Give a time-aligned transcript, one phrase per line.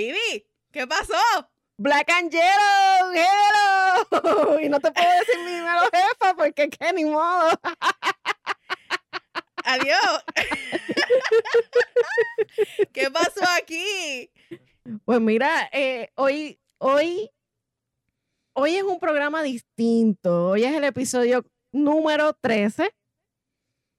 [0.00, 1.12] Vivi, ¿qué pasó?
[1.76, 4.60] Black and Yellow, hello.
[4.62, 7.50] Y no te puedo decir mi número jefa porque qué ni modo.
[9.62, 10.24] Adiós.
[12.94, 14.30] ¿Qué pasó aquí?
[15.04, 17.30] Pues mira, eh, hoy, hoy,
[18.54, 20.48] hoy es un programa distinto.
[20.48, 22.90] Hoy es el episodio número 13.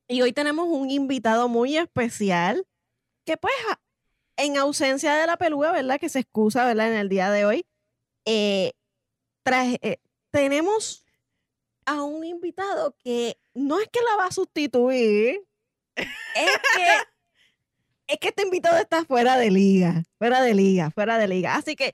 [0.08, 2.66] Y hoy tenemos un invitado muy especial
[3.24, 3.54] que pues
[4.42, 6.00] en ausencia de la peluga, ¿verdad?
[6.00, 6.92] Que se excusa, ¿verdad?
[6.92, 7.66] En el día de hoy.
[8.26, 8.74] eh,
[9.46, 9.98] eh,
[10.32, 11.04] tenemos
[11.86, 15.42] a un invitado que no es que la va a sustituir,
[15.96, 16.08] es
[16.76, 16.88] que,
[18.08, 21.56] es que este invitado está fuera de liga, fuera de liga, fuera de liga.
[21.56, 21.94] Así que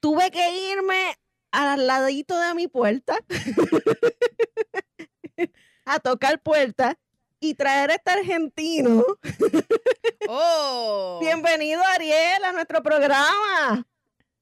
[0.00, 1.16] tuve que irme
[1.50, 3.18] al ladito de mi puerta
[5.84, 6.98] a tocar puerta
[7.42, 9.04] y traer a este argentino.
[10.28, 11.18] Oh.
[11.20, 13.84] Bienvenido, Ariel, a nuestro programa.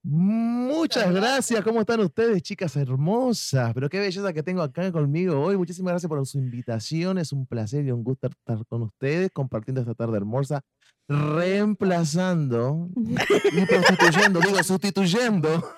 [0.03, 1.63] Muchas gracias.
[1.63, 3.73] ¿Cómo están ustedes, chicas hermosas?
[3.75, 5.57] Pero qué belleza que tengo acá conmigo hoy.
[5.57, 7.19] Muchísimas gracias por su invitación.
[7.19, 10.61] Es un placer y un gusto estar con ustedes compartiendo esta tarde hermosa,
[11.09, 15.73] reemplazando y prostituyendo, digo, sustituyendo.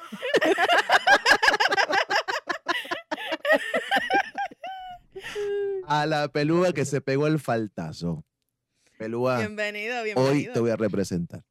[5.95, 8.25] A la pelúa que se pegó el faltazo.
[8.97, 11.45] Pelúa, Bienvenido, hoy te voy a representar.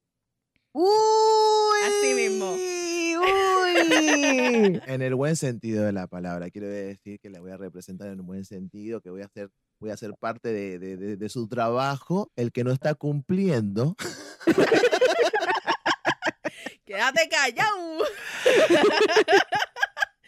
[0.72, 0.90] Uy,
[1.86, 2.54] Así mismo.
[3.22, 4.82] Uy.
[4.88, 6.50] En el buen sentido de la palabra.
[6.50, 9.52] Quiero decir que la voy a representar en un buen sentido, que voy a ser,
[9.80, 13.96] voy a ser parte de, de- de- de su trabajo, el que no está cumpliendo.
[16.86, 18.04] Quédate callado.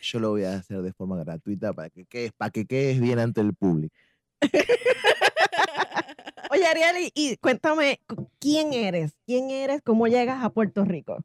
[0.03, 3.19] Yo lo voy a hacer de forma gratuita para que quedes, para que quedes bien
[3.19, 3.95] ante el público.
[6.51, 9.13] Oye, Ariel, y, cuéntame, cu- ¿quién eres?
[9.25, 9.81] ¿Quién eres?
[9.81, 11.23] ¿Cómo llegas a Puerto Rico?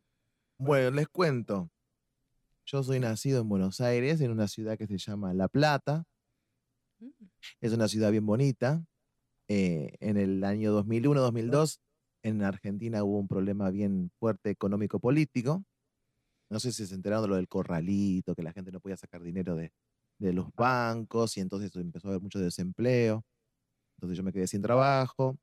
[0.59, 1.69] Bueno, les cuento.
[2.65, 6.05] Yo soy nacido en Buenos Aires, en una ciudad que se llama La Plata.
[7.61, 8.85] Es una ciudad bien bonita.
[9.48, 11.81] Eh, en el año 2001-2002,
[12.23, 15.64] en Argentina hubo un problema bien fuerte económico-político.
[16.51, 19.23] No sé si se enteraron de lo del corralito, que la gente no podía sacar
[19.23, 19.73] dinero de,
[20.19, 23.25] de los bancos y entonces empezó a haber mucho desempleo.
[23.97, 25.37] Entonces yo me quedé sin trabajo,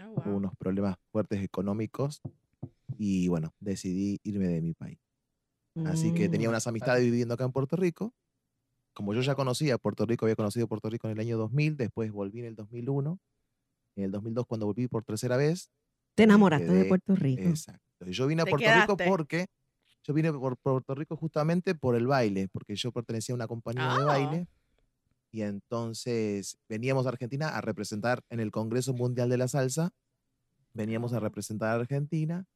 [0.00, 2.20] Oh, hubo unos problemas fuertes económicos
[2.98, 4.98] y bueno, decidí irme de mi país.
[5.84, 6.50] Así que tenía Mm.
[6.50, 8.12] unas amistades viviendo acá en Puerto Rico.
[8.94, 12.10] Como yo ya conocía Puerto Rico, había conocido Puerto Rico en el año 2000, después
[12.10, 13.18] volví en el 2001.
[13.96, 15.70] En el 2002, cuando volví por tercera vez,
[16.14, 17.42] Te enamoraste de Puerto Rico.
[17.42, 18.06] exacto.
[18.06, 19.46] Yo vine a Puerto Rico porque
[20.08, 23.84] yo vine por Puerto Rico justamente por el baile, porque yo pertenecía a una compañía
[23.94, 24.04] de Ah.
[24.06, 24.46] baile.
[25.30, 29.90] Y entonces veníamos a Argentina a representar en el Congreso Mundial de la Salsa.
[30.72, 32.46] Veníamos a representar a Argentina.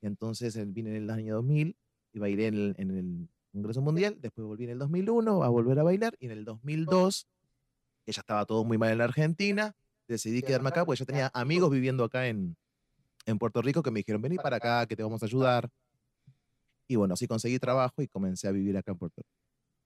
[0.00, 1.76] Y entonces vine en el año 2000
[2.14, 4.16] y bailé en el, en el Congreso Mundial.
[4.18, 6.16] Después volví en el 2001 a volver a bailar.
[6.18, 7.26] Y en el 2002,
[8.06, 9.76] que ya estaba todo muy mal en la Argentina,
[10.08, 12.56] decidí quedarme acá porque yo tenía amigos viviendo acá en,
[13.26, 15.68] en Puerto Rico que me dijeron, vení para acá, que te vamos a ayudar.
[16.92, 19.30] Y bueno, así conseguí trabajo y comencé a vivir acá en Puerto Rico.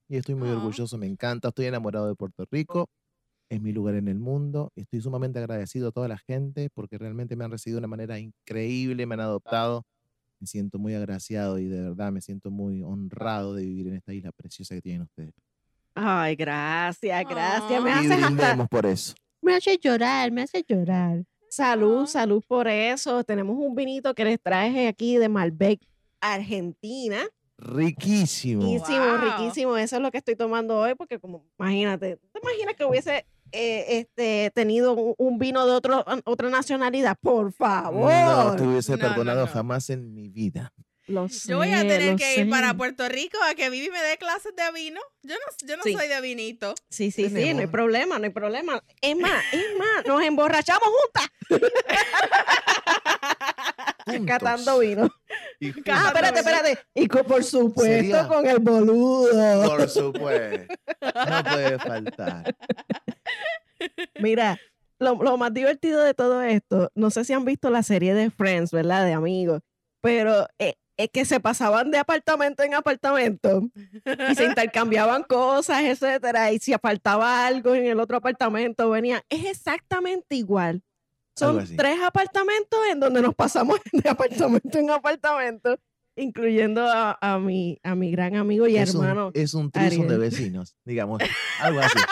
[0.09, 2.89] Y estoy muy orgulloso, me encanta, estoy enamorado de Puerto Rico,
[3.49, 7.37] es mi lugar en el mundo, estoy sumamente agradecido a toda la gente porque realmente
[7.37, 9.85] me han recibido de una manera increíble, me han adoptado,
[10.41, 14.13] me siento muy agraciado y de verdad me siento muy honrado de vivir en esta
[14.13, 15.33] isla preciosa que tienen ustedes.
[15.95, 17.83] Ay, gracias, gracias.
[17.83, 18.03] Me Ah.
[18.03, 19.15] Y haces hasta, brindemos por eso.
[19.41, 21.25] me hace llorar, me hace llorar.
[21.49, 23.23] Salud, salud por eso.
[23.25, 25.81] Tenemos un vinito que les traje aquí de Malbec,
[26.21, 27.27] Argentina.
[27.59, 28.63] Riquísimo.
[28.63, 29.17] Riquísimo, Wow.
[29.19, 29.77] riquísimo.
[29.79, 33.85] Eso es lo que estoy tomando hoy, porque como, imagínate, ¿te imaginas que hubiese eh,
[34.01, 37.17] este, tenido un, un vino de otro, otra nacionalidad?
[37.21, 38.13] Por favor.
[38.13, 39.53] No te hubiese No, perdonado no.
[39.53, 40.73] jamás en mi vida.
[41.09, 42.75] Lo Yo voy a sé, tener que ir para sé.
[42.75, 45.01] Puerto Rico a que Vivi me dé clases de vino.
[45.23, 45.93] Yo no, yo no Sí.
[45.93, 46.75] soy de vinito.
[46.91, 48.83] Sí, sí, sí, no hay problema, no hay problema.
[49.01, 51.31] Es más, es más, nos emborrachamos juntas
[54.27, 55.09] catando vino.
[55.61, 56.79] Y Ah, espérate, espérate.
[56.95, 59.65] Y co- por supuesto Sería- con el boludo.
[59.69, 60.75] Por supuesto.
[61.01, 62.55] No puede faltar.
[64.21, 64.59] Mira,
[64.99, 68.31] lo, lo más divertido de todo esto, no sé si han visto la serie de
[68.31, 69.05] Friends, ¿verdad?
[69.05, 69.61] De amigos,
[70.01, 73.69] pero eh, es que se pasaban de apartamento en apartamento
[74.31, 79.23] y se intercambiaban cosas, etcétera, y si faltaba algo en el otro apartamento, venía.
[79.29, 80.83] Es exactamente igual.
[81.37, 85.79] Son tres apartamentos en donde nos pasamos de apartamento en apartamento,
[86.17, 89.27] incluyendo a, a mi, a mi gran amigo y es hermano.
[89.29, 91.21] Un, es un threesome de vecinos, digamos.
[91.61, 91.99] Algo así.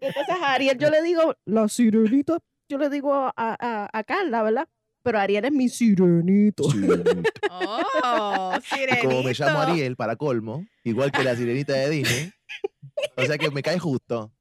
[0.00, 2.38] Entonces a Ariel yo le digo, la sirenita,
[2.68, 4.68] yo le digo a, a- a Carla, ¿verdad?
[5.04, 6.70] pero Ariel es mi sirenito.
[6.70, 7.30] Sirenita.
[8.14, 9.08] Oh, Y sirenito.
[9.08, 12.32] como me llamo Ariel, para colmo, igual que la sirenita de Disney,
[13.16, 14.32] o sea que me cae justo.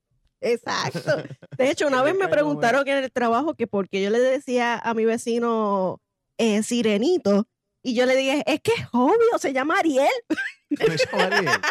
[0.42, 1.24] Exacto.
[1.58, 4.94] De hecho, una vez me preguntaron en el trabajo que porque yo le decía a
[4.94, 6.02] mi vecino
[6.38, 7.48] eh, sirenito,
[7.84, 10.10] y yo le dije, es que es obvio, se llama Ariel.
[10.70, 11.52] Me llamo Ariel.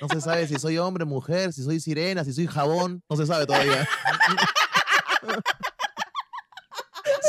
[0.00, 3.24] No se sabe si soy hombre, mujer, si soy sirena, si soy jabón, no se
[3.24, 3.88] sabe todavía.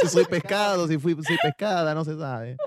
[0.02, 2.58] Si soy pescado, si fui, soy pescada, no se sabe.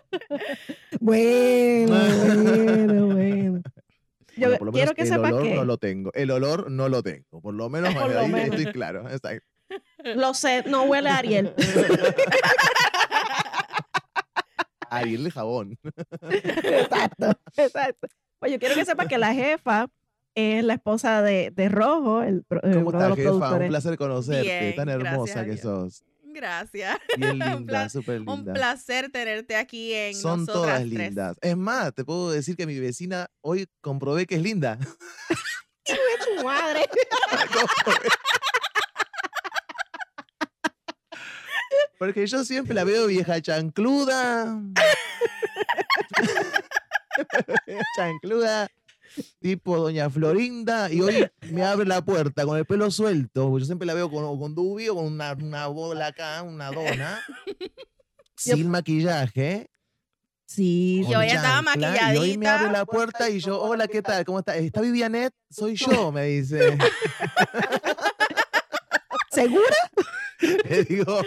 [1.00, 1.98] Bueno,
[2.42, 3.62] bueno, bueno.
[4.36, 6.10] Yo Bueno, por lo quiero menos que el sepas olor que no lo tengo.
[6.14, 7.40] El olor no lo tengo.
[7.40, 8.56] Por lo menos Por lo ahí menos.
[8.58, 9.08] estoy claro.
[9.10, 9.44] Exacto.
[10.02, 11.54] lo sé, no huele a Ariel.
[14.90, 15.78] Ariel de jabón.
[16.30, 18.08] Exacto, exacto.
[18.40, 19.86] Oye, quiero que sepas que la jefa
[20.34, 23.30] es la esposa de, de Rojo, el, eh, ¿Cómo uno de estás, los jefa?
[23.32, 23.68] Un productores.
[23.68, 24.42] placer conocerte.
[24.42, 26.02] Bien, Tan hermosa que sos.
[26.32, 26.98] Gracias.
[27.16, 27.88] Bien Un linda,
[28.26, 30.88] Un placer tenerte aquí en Son Nosotras todas Tres.
[30.90, 31.36] lindas.
[31.40, 34.78] Es más, te puedo decir que mi vecina hoy comprobé que es linda.
[35.84, 36.88] Su madre.
[37.52, 38.08] Comprobé.
[41.98, 44.58] Porque yo siempre la veo vieja chancluda.
[47.96, 48.68] Chancluda,
[49.40, 53.58] tipo Doña Florinda, y hoy me abre la puerta con el pelo suelto.
[53.58, 57.20] Yo siempre la veo con, con dubio, con una, una bola acá, una dona,
[58.36, 59.68] sin maquillaje.
[60.46, 61.62] Sí, Y hoy con estaba
[62.12, 62.72] Y hoy me abre maquilladita.
[62.72, 64.24] la puerta y yo, hola, ¿qué tal?
[64.24, 64.56] ¿Cómo está?
[64.56, 65.32] ¿Está Vivianet?
[65.48, 66.76] Soy yo, me dice.
[69.30, 69.76] ¿segura?
[70.68, 71.20] Le digo,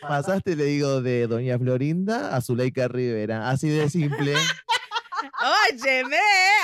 [0.00, 3.50] pasaste, le digo, de Doña Florinda a Zuleika Rivera.
[3.50, 4.34] Así de simple.
[5.72, 6.18] Óyeme,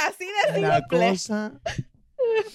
[0.06, 0.98] así de La simple.
[1.10, 1.52] cosa.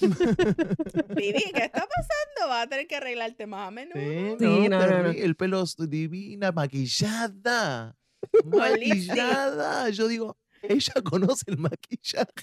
[1.14, 2.48] Vivi, ¿qué está pasando?
[2.48, 3.96] Vas a tener que arreglarte más a menudo.
[4.00, 7.96] Sí, Sí, no, no, El pelo es divina, maquillada.
[8.44, 9.88] Maquillada.
[9.90, 12.26] Yo digo, ella conoce el maquillaje.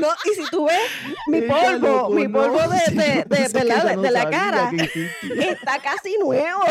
[0.00, 0.90] No, y si tú ves
[1.28, 4.72] mi polvo, mi polvo de, de, de, de la, la cara,
[5.38, 6.64] está casi nuevo.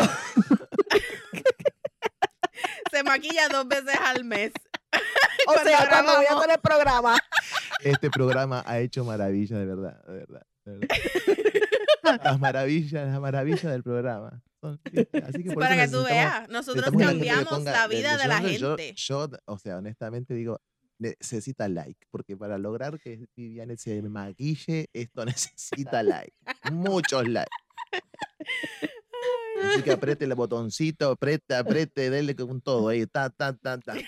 [2.90, 4.52] Se maquilla dos veces al mes.
[5.46, 7.18] O Cuando sea, cuando voy a hacer el programa.
[7.80, 10.46] Este programa ha hecho maravilla, de verdad, de verdad.
[10.64, 10.96] de verdad.
[12.24, 14.42] Las maravillas, las maravillas del programa.
[14.62, 18.40] Así que por Para que tú veas, nosotros cambiamos ponga- la vida de- de la
[18.42, 18.94] yo- yo- gente.
[18.96, 20.60] Yo, o sea, honestamente digo,
[20.98, 26.32] necesita like, porque para lograr que Viviane se maquille, esto necesita like.
[26.72, 27.50] Muchos likes.
[29.62, 33.94] Así que apriete el botoncito, apriete, apriete, denle con todo ahí, ta, ta, ta, ta.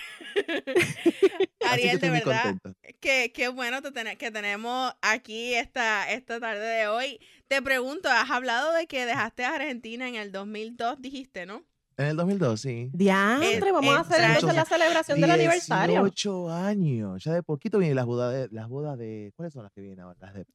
[1.66, 2.78] Así que Ariel, estoy de muy verdad, contento.
[3.00, 7.18] que qué bueno te que tenemos aquí esta, esta tarde de hoy.
[7.48, 11.64] Te pregunto, has hablado de que dejaste a Argentina en el 2002, dijiste, ¿no?
[11.98, 12.90] En el 2002, sí.
[12.92, 14.20] Diantre, vamos a hacer
[14.54, 16.02] la celebración del aniversario.
[16.02, 17.24] 18 años.
[17.24, 19.32] Ya de poquito vienen las bodas de, las bodas de.
[19.34, 20.18] ¿Cuáles son las que vienen ahora?
[20.20, 20.46] Las de.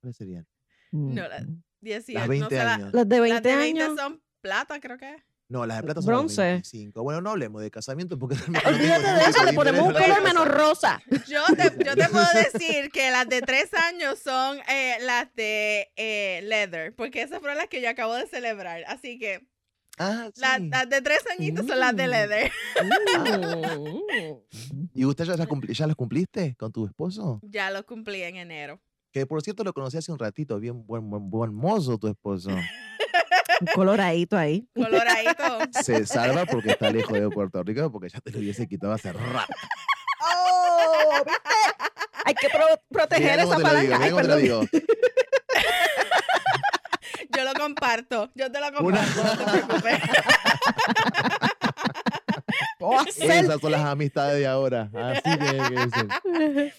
[0.00, 0.46] ¿Cuáles serían?
[0.92, 1.44] No, la-
[1.80, 2.92] 18, Las no 20 sé, la- años.
[2.92, 3.98] De las 20 de 20 años.
[3.98, 5.16] son plata, creo que.
[5.48, 6.42] No, las de plata son las Bronce.
[6.42, 7.02] 25.
[7.04, 8.34] Bueno, no hablemos de casamiento porque
[8.66, 11.00] Olvídate de eso, le ponemos un color menos rosa.
[11.28, 15.92] Yo te, yo te puedo decir que las de tres años son eh, las de
[15.94, 18.82] eh, leather, porque esas fueron las que yo acabo de celebrar.
[18.88, 19.46] Así que
[19.98, 20.68] Ah, las, sí.
[20.68, 22.10] las de tres añitos son las de Mm.
[22.10, 22.52] leather.
[24.94, 27.40] ¿Y usted ya, ya, ya las cumpliste con tu esposo?
[27.44, 28.80] Ya lo cumplí en enero.
[29.16, 30.60] Que por cierto lo conocí hace un ratito.
[30.60, 32.50] Bien buen, buen, buen mozo tu esposo.
[33.60, 34.68] Un coloradito ahí.
[34.74, 35.58] Coloradito.
[35.82, 39.14] Se salva porque está lejos de Puerto Rico porque ya te lo hubiese quitado hace
[39.14, 39.54] rato.
[40.20, 41.12] ¡Oh!
[41.24, 41.40] ¿Viste?
[42.26, 43.96] Hay que pro- proteger esa digo, palanca.
[43.98, 44.42] Ay, mira cómo te lo perdón.
[44.42, 44.60] digo.
[47.34, 48.30] Yo lo comparto.
[48.34, 49.24] Yo te lo Una- comparto.
[49.24, 49.98] No te preocupes.
[53.16, 54.90] Esas son las amistades de ahora.
[54.94, 56.74] Así tiene que ser.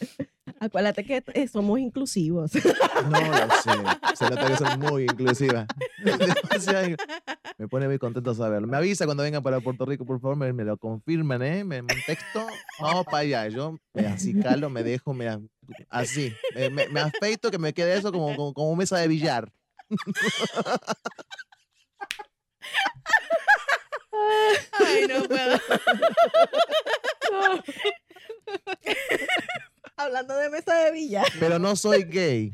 [0.59, 2.51] Acuérdate que eh, somos inclusivos.
[2.55, 4.15] No lo sé.
[4.15, 5.67] Se nota que son muy inclusivas.
[7.57, 8.67] Me pone muy contento saberlo.
[8.67, 11.63] Me avisa cuando vengan para Puerto Rico, por favor, me, me lo confirman, ¿eh?
[11.63, 12.45] Me, me texto.
[12.79, 13.47] Vamos para allá.
[13.47, 15.27] Yo me acicalo, me dejo, me,
[15.89, 16.33] así.
[16.55, 19.51] Me, me- me afeito que me quede eso como, como, como mesa de billar.
[24.79, 25.57] Ay, no puedo.
[29.97, 31.23] Hablando de mesa de villa.
[31.39, 32.51] Pero no soy gay,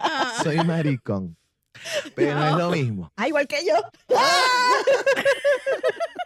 [0.00, 1.36] Ah, soy maricón.
[2.14, 3.12] Pero no es lo mismo.
[3.16, 3.74] Ah, igual que yo.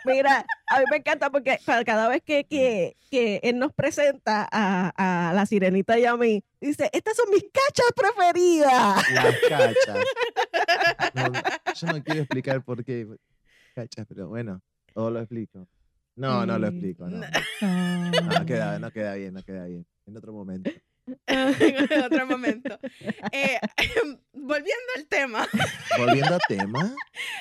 [0.05, 4.49] Mira, a mí me encanta porque ca- cada vez que, que, que él nos presenta
[4.51, 9.11] a, a la sirenita y a mí, dice, estas son mis cachas preferidas.
[9.13, 9.99] Las cachas.
[11.15, 11.33] No,
[11.75, 13.07] Yo no quiero explicar por qué,
[13.75, 14.61] cachas, pero bueno,
[14.95, 15.67] todo lo explico.
[16.19, 17.21] No, no lo Mm, explico, no.
[17.21, 19.87] No, queda, no queda bien, no queda bien.
[20.07, 20.71] En otro momento.
[21.27, 22.79] en otro momento.
[23.33, 23.59] Eh,
[24.33, 25.49] volviendo al tema,
[25.97, 26.95] Volviendo a tema,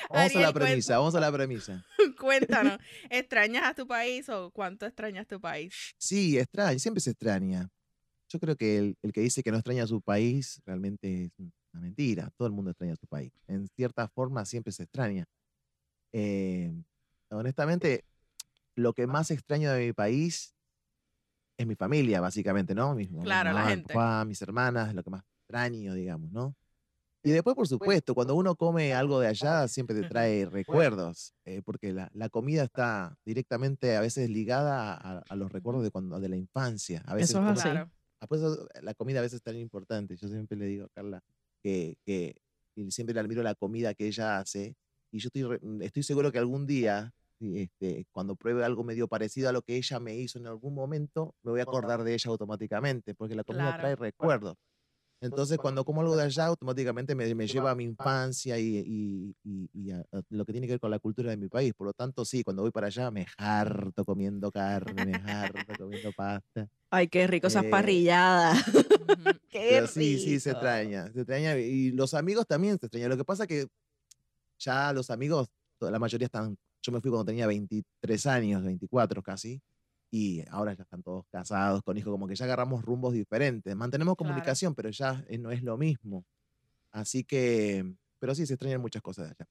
[0.08, 1.84] vamos a la premisa, vamos a la premisa.
[2.18, 2.78] cuéntanos,
[3.10, 5.94] ¿extrañas a tu país o cuánto extrañas tu país?
[5.98, 7.68] Sí, extraña, siempre se extraña.
[8.30, 11.30] Yo creo que el, el que dice que no extraña a su país realmente es
[11.72, 12.30] una mentira.
[12.36, 13.32] Todo el mundo extraña a su país.
[13.46, 15.24] En cierta forma siempre se extraña.
[16.12, 16.72] Eh,
[17.30, 18.04] honestamente,
[18.78, 20.54] lo que más extraño de mi país
[21.58, 22.94] es mi familia, básicamente, ¿no?
[22.94, 23.92] Mis mamá, Claro, la mi gente.
[23.94, 26.54] papá, mis hermanas, lo que más extraño, digamos, ¿no?
[27.24, 31.62] Y después, por supuesto, cuando uno come algo de allá, siempre te trae recuerdos, eh,
[31.64, 36.20] porque la, la comida está directamente a veces ligada a, a los recuerdos de, cuando,
[36.20, 37.02] de la infancia.
[37.06, 37.68] A veces Eso es así.
[38.30, 40.16] Eso la comida a veces es tan importante.
[40.16, 41.22] Yo siempre le digo a Carla
[41.62, 42.40] que, que
[42.90, 44.76] siempre le admiro la comida que ella hace.
[45.10, 49.48] Y yo estoy, mm, estoy seguro que algún día, este, cuando pruebe algo medio parecido
[49.48, 52.30] a lo que ella me hizo en algún momento, me voy a acordar de ella
[52.30, 53.74] automáticamente, porque la comida Claro.
[53.74, 54.56] trae recuerdos.
[55.20, 59.36] Entonces, cuando como algo de allá, automáticamente me, me lleva a mi infancia y, y-
[59.44, 61.74] y- y a, a lo que tiene que ver con la cultura de mi país.
[61.74, 66.12] Por lo tanto, sí, cuando voy para allá me harto comiendo carne, me harto comiendo
[66.12, 66.68] pasta.
[66.90, 68.58] Ay, qué rico esas Eh, parrilladas.
[69.48, 70.52] Qué Pero sí, sí, se rico.
[70.52, 71.56] extraña, se extraña.
[71.58, 73.10] Y los amigos también se extrañan.
[73.10, 73.66] Lo que pasa que
[74.58, 75.48] ya los amigos,
[75.80, 79.60] la mayoría están, yo me fui cuando tenía 23 años, 24 casi,
[80.10, 83.74] y ahora ya están todos casados, con hijos, como que ya agarramos rumbos diferentes.
[83.76, 84.28] Mantenemos Claro.
[84.30, 86.24] comunicación, pero ya eh, no es lo mismo.
[86.90, 87.84] Así que,
[88.18, 89.48] pero sí, se extrañan muchas cosas de allá.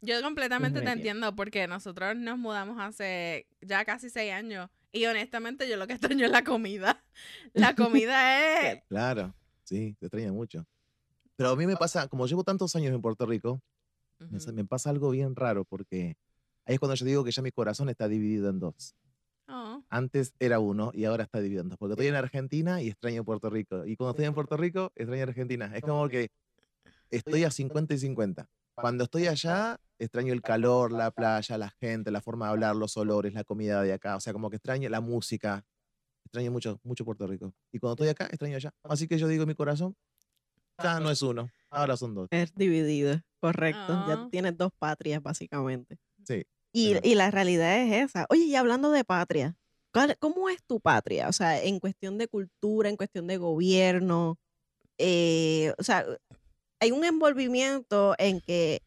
[0.00, 5.68] Yo completamente te entiendo porque nosotros nos mudamos hace ya casi seis años y honestamente
[5.68, 7.02] yo lo que extraño es la comida.
[7.54, 8.38] La comida
[8.72, 8.82] es...
[8.88, 9.34] Claro,
[9.64, 10.64] sí, se extraña mucho.
[11.36, 13.60] Pero a mí me pasa, como llevo tantos años en Puerto Rico,
[14.18, 14.52] me, Ujú.
[14.52, 16.16] me pasa algo bien raro porque
[16.66, 18.94] ahí es cuando yo digo que ya mi corazón está dividido en dos.
[19.48, 21.78] Oh, Antes era uno y ahora está dividido en dos.
[21.78, 23.86] Porque estoy en Argentina y extraño Puerto Rico.
[23.86, 25.70] Y cuando estoy en Puerto Rico, extraño Argentina.
[25.74, 26.30] Es como que
[27.10, 28.48] estoy a 50 y 50.
[28.74, 32.96] Cuando estoy allá, extraño el calor, la playa, la gente, la forma de hablar, los
[32.96, 34.16] olores, la comida de acá.
[34.16, 35.64] O sea, como que extraño la música.
[36.26, 37.54] Extraño mucho, mucho Puerto Rico.
[37.72, 38.74] Y cuando estoy acá, extraño allá.
[38.82, 39.96] Así que yo digo, mi corazón
[40.82, 41.50] ya no es uno.
[41.70, 42.28] Ahora son dos.
[42.30, 43.92] Es dividido, correcto.
[44.08, 44.28] Ya Ah.
[44.30, 45.98] tienes dos patrias, básicamente.
[46.24, 46.44] Sí.
[46.72, 48.26] Y, y la realidad es esa.
[48.30, 49.56] Oye, y hablando de patria,
[49.92, 51.28] ¿cuál- ¿cómo es tu patria?
[51.28, 54.38] O sea, en cuestión de cultura, en cuestión de gobierno.
[55.00, 56.04] eh, o sea,
[56.80, 58.80] hay un envolvimiento en que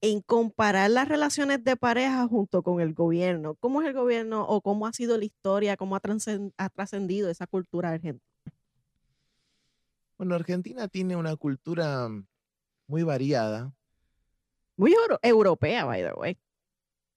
[0.00, 3.54] en comparar las relaciones de pareja junto con el gobierno.
[3.56, 7.90] ¿Cómo es el gobierno o cómo ha sido la historia, cómo ha trascendido esa cultura
[7.90, 8.20] argentina?
[10.18, 12.08] Bueno, Argentina tiene una cultura
[12.86, 13.74] muy variada.
[14.76, 16.38] Muy euro- europea, by the way.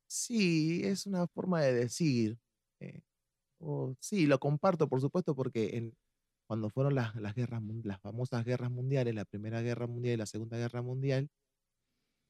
[0.07, 2.37] Sí, es una forma de decir.
[2.79, 3.01] eh,
[3.99, 5.95] sí, lo comparto, por supuesto, porque en,
[6.47, 10.25] cuando fueron las, las guerras, las famosas guerras mundiales, la Primera Guerra Mundial y la
[10.25, 11.29] Segunda Guerra Mundial,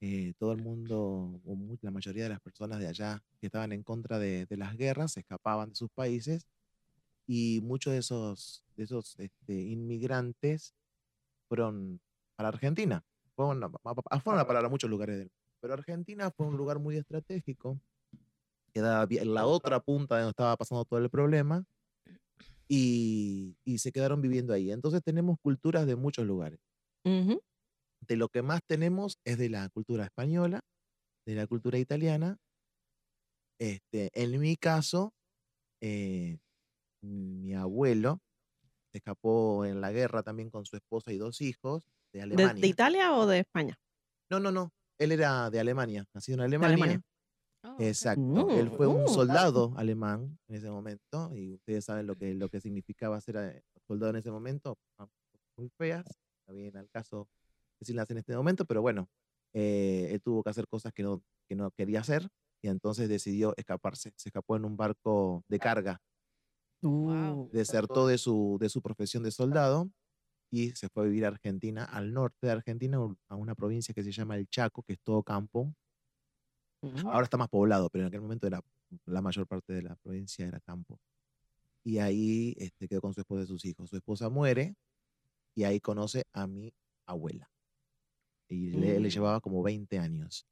[0.02, 3.84] eh, todo el mundo, o la mayoría de las personas de allá que estaban en
[3.84, 6.46] contra de, de las guerras, se escapaban de sus países
[7.28, 10.74] y muchos de esos, de esos este, inmigrantes
[11.50, 12.00] fueron
[12.36, 13.04] para Argentina.
[13.36, 15.32] Fueron, a- fueron a parar a muchos lugares del.
[15.60, 17.80] Pero Argentina fue un lugar muy estratégico,
[18.74, 21.66] quedaba en la otra punta de donde estaba pasando todo el problema,
[22.68, 24.72] y, y se quedaron viviendo ahí.
[24.72, 26.60] Entonces tenemos culturas de muchos lugares.
[27.06, 27.42] Ujú.
[28.02, 30.62] De lo que más tenemos es de la cultura española,
[31.26, 32.38] de la cultura italiana.
[33.60, 35.14] Este, en mi caso,
[35.82, 36.38] eh,
[37.02, 38.20] mi abuelo
[38.92, 42.62] se escapó en la guerra también con su esposa y dos hijos de ¿De, Alemania.
[42.62, 43.78] de Italia o de España?
[44.30, 44.72] No, no, no.
[45.00, 46.74] Él era de Alemania, nacido en De Alemania.
[46.74, 47.02] Alemania.
[47.64, 47.82] oh, ok.
[47.82, 48.50] Exacto.
[48.50, 49.08] Él fue un Mm.
[49.08, 53.62] soldado alemán en ese momento y ustedes saben lo que, lo que significaba ser eh,
[53.88, 54.78] soldado en ese momento.
[54.98, 55.08] ah,
[55.58, 56.06] Muy feas.
[56.08, 57.28] Está bien al caso
[57.80, 59.08] decirlas en este momento, pero bueno,
[59.54, 62.28] eh, él tuvo que hacer cosas que no, que no quería hacer
[62.62, 64.14] y entonces decidió escaparse.
[64.16, 66.00] Se escapó en un barco de carga,
[66.82, 67.44] Wow.
[67.44, 69.90] Uh, desertó de su, de su profesión de soldado
[70.52, 74.04] y se fue a vivir a Argentina, al norte de Argentina, a una provincia que
[74.04, 75.74] se llama El Chaco, que es todo campo,
[76.82, 77.08] ujú.
[77.10, 78.62] Ahora está más poblado, pero en aquel momento era
[79.06, 81.00] la mayor parte de la provincia era campo.
[81.84, 83.90] Y ahí este, quedó con su esposa y sus hijos.
[83.90, 84.76] Su esposa muere
[85.56, 86.74] y ahí conoce a mi
[87.08, 87.52] abuela.
[88.50, 89.12] Y le, le Mm.
[89.12, 90.46] llevaba como 20 años.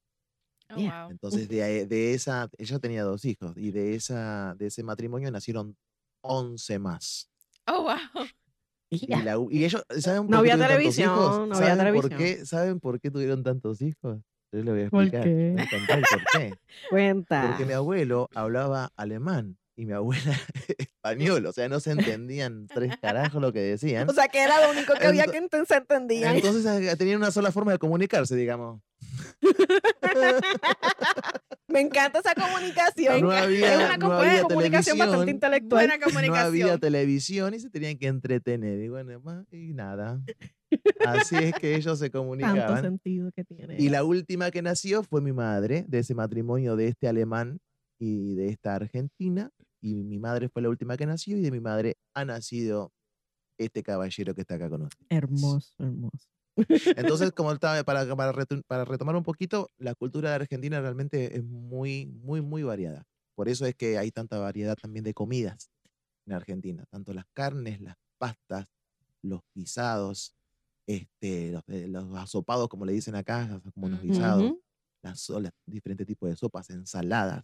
[0.69, 1.03] Oh, Yeah.
[1.05, 1.11] wow.
[1.11, 5.77] Entonces de, de esa, ella tenía dos hijos y de, esa, de ese matrimonio nacieron
[6.27, 7.29] 11 más.
[7.67, 7.95] Oh, wow.
[8.91, 11.47] Y la y ellos, ¿saben por No qué había tuvieron tantos televisión, hijos?
[11.49, 12.17] no había ¿Saben por televisión.
[12.39, 12.45] qué?
[12.45, 14.19] ¿Saben por qué tuvieron tantos hijos?
[14.53, 15.23] Yo les voy a ¿Por explicar.
[15.23, 15.51] qué?
[15.53, 16.53] Voy a contar el por qué.
[16.89, 17.47] Cuenta.
[17.49, 20.39] Porque mi abuelo hablaba alemán y mi abuela
[20.77, 21.45] español.
[21.47, 24.07] O sea, no se entendían tres carajos lo que decían.
[24.09, 26.35] O sea, que era lo único que había que enten- se entendían.
[26.35, 28.81] Entonces eh, tenían una sola forma de comunicarse, digamos.
[31.75, 33.21] Me encanta esa comunicación.
[33.21, 35.29] No había- es una no había comunicación bastante televisión.
[35.35, 35.87] intelectual.
[36.13, 38.79] Buena No había televisión y se tenían que entretener.
[38.81, 40.21] Y bueno, y nada.
[41.05, 42.81] Así es que ellos se Tanto comunicaban.
[42.81, 43.75] sentido que tiene.
[43.77, 47.59] Y la última que nació fue mi madre, de ese matrimonio de este alemán
[47.99, 49.51] y de esta argentina.
[49.81, 52.91] Y mi madre fue la última que nació y de mi madre ha nacido
[53.59, 55.05] este caballero que está acá con nosotros.
[55.09, 56.27] Hermoso, hermoso.
[56.95, 61.37] Entonces, como estaba, para, para, retu- para retomar un poquito, la cultura de Argentina realmente
[61.37, 63.03] es muy, muy, muy variada.
[63.35, 65.69] Por eso es que hay tanta variedad también de comidas
[66.27, 66.85] en Argentina.
[66.89, 68.67] Tanto las carnes, las pastas,
[69.23, 70.35] los guisados,
[70.87, 74.53] este, los, eh, los asopados, como le dicen acá, como los guisados,
[75.03, 77.43] las, las diferentes tipos de sopas, ensaladas,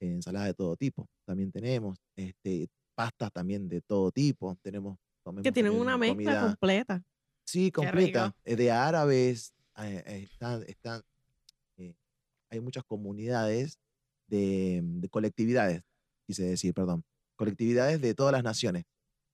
[0.00, 1.06] eh, ensaladas de todo tipo.
[1.26, 4.56] También tenemos este, pastas también de todo tipo.
[4.62, 4.98] Tenemos,
[5.42, 7.04] Que tienen una mezcla completa.
[7.44, 8.34] Sí, completa.
[8.44, 11.02] eh, De árabes, eh, eh, están, están,
[11.76, 11.94] eh,
[12.50, 13.78] hay muchas comunidades
[14.28, 15.82] de, de colectividades,
[16.26, 17.04] quise decir, perdón.
[17.36, 18.84] Colectividades de todas las naciones,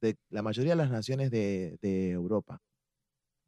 [0.01, 2.61] de la mayoría de las naciones de, de Europa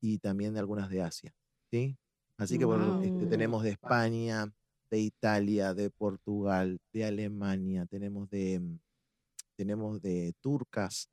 [0.01, 1.33] y también de algunas de Asia,
[1.71, 1.97] ¿sí?
[2.39, 4.53] Así que bueno, este, tenemos de España,
[4.91, 8.79] de Italia, de Portugal, de Alemania, tenemos de, mm,
[9.57, 11.09] tenemos de turcas,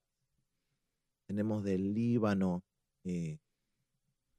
[1.28, 2.64] tenemos del Líbano,
[3.04, 3.40] eh,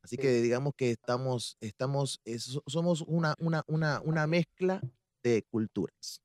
[0.02, 4.80] así que digamos que estamos, estamos, so- somos una, una, una, una mezcla
[5.22, 6.22] de culturas.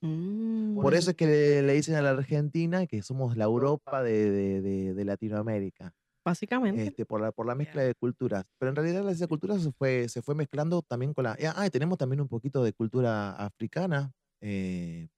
[0.00, 1.10] Por eso Mm.
[1.10, 4.94] es que le, le dicen a la Argentina que somos la Europa de, de- de-
[4.94, 6.84] de Latinoamérica, Básicamente.
[6.84, 7.88] este, por la, por la mezcla Ya.
[7.88, 8.44] de culturas.
[8.58, 11.34] Pero en realidad esa cultura se fue, se fue mezclando también con la...
[11.38, 15.08] eh, Ah, y tenemos también un poquito de cultura africana, eh,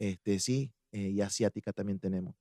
[0.00, 2.34] este, sí, eh, y asiática también tenemos.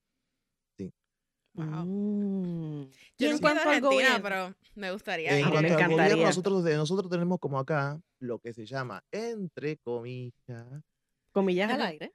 [1.55, 1.85] Wow.
[1.85, 2.91] Mm.
[3.17, 5.45] Yo no cuanto al Argentina, pero me gustaría En A ir.
[5.45, 6.25] mí me cuanto al gobierno, encantaría.
[6.27, 10.83] nosotros, nosotros tenemos como acá lo que se llama, entre comillas,
[11.31, 12.13] comillas al aire.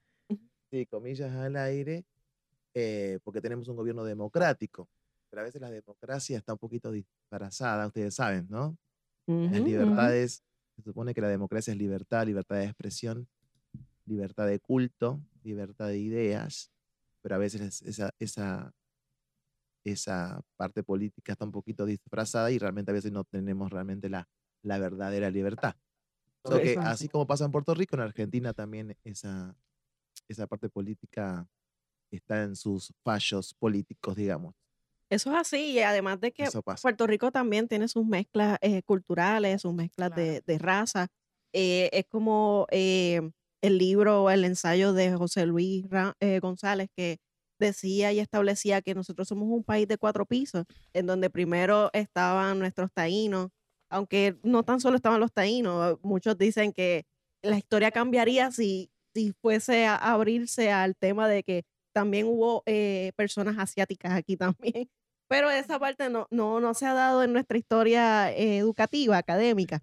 [0.71, 2.05] sí, comillas al aire,
[2.75, 4.89] eh, porque tenemos un gobierno democrático.
[5.31, 8.77] Pero a veces la democracia está un poquito disfrazada, ustedes saben, ¿no?
[9.27, 10.43] Las libertades,
[10.77, 13.29] se supone que la democracia es libertad, libertad de expresión,
[14.07, 16.71] libertad de culto, libertad de ideas,
[17.23, 18.73] pero a veces es- esa, esa,
[19.85, 24.29] esa parte política está un poquito disfrazada y realmente a veces no tenemos realmente la,
[24.63, 25.75] la verdadera libertad.
[26.47, 26.91] So que Exacto.
[26.91, 29.57] así como pasa en Puerto Rico, en Argentina también esa,
[30.29, 31.47] esa parte política
[32.11, 34.55] está en sus fallos políticos, digamos.
[35.11, 36.49] Eso es así, y además de que.
[36.81, 41.09] Puerto Rico también tiene sus mezclas eh, culturales, sus mezclas de, de raza.
[41.53, 43.21] Eh, es como eh,
[43.61, 47.19] el libro o el ensayo de José Luis Ra- eh, González que
[47.61, 52.59] decía y establecía que nosotros somos un país de cuatro pisos, en donde primero estaban
[52.59, 53.51] nuestros taínos,
[53.89, 57.07] aunque no tan solo estaban los taínos, muchos dicen que
[57.43, 63.13] la historia cambiaría si, si fuese a abrirse al tema de que también hubo eh,
[63.17, 64.91] personas asiáticas aquí también.
[65.29, 69.83] Pero esa parte no, no, no se ha dado en nuestra historia eh, educativa, académica.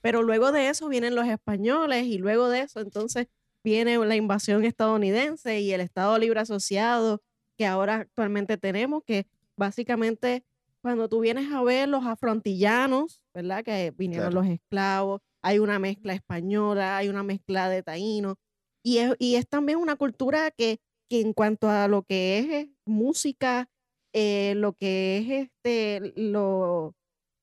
[0.00, 3.26] Pero luego de eso vienen los españoles y luego de eso entonces
[3.66, 7.20] viene la invasión estadounidense y el Estado Libre Asociado
[7.58, 9.26] que ahora actualmente tenemos, que
[9.56, 10.44] básicamente
[10.82, 13.64] cuando tú vienes a ver los afrontillanos, ¿verdad?
[13.64, 14.44] Que vinieron Claro.
[14.44, 18.36] los esclavos, hay una mezcla española, hay una mezcla de taínos,
[18.84, 20.78] y es, y es también una cultura que,
[21.10, 23.68] que en cuanto a lo que es eh, música,
[24.12, 26.94] eh, lo que es este, lo,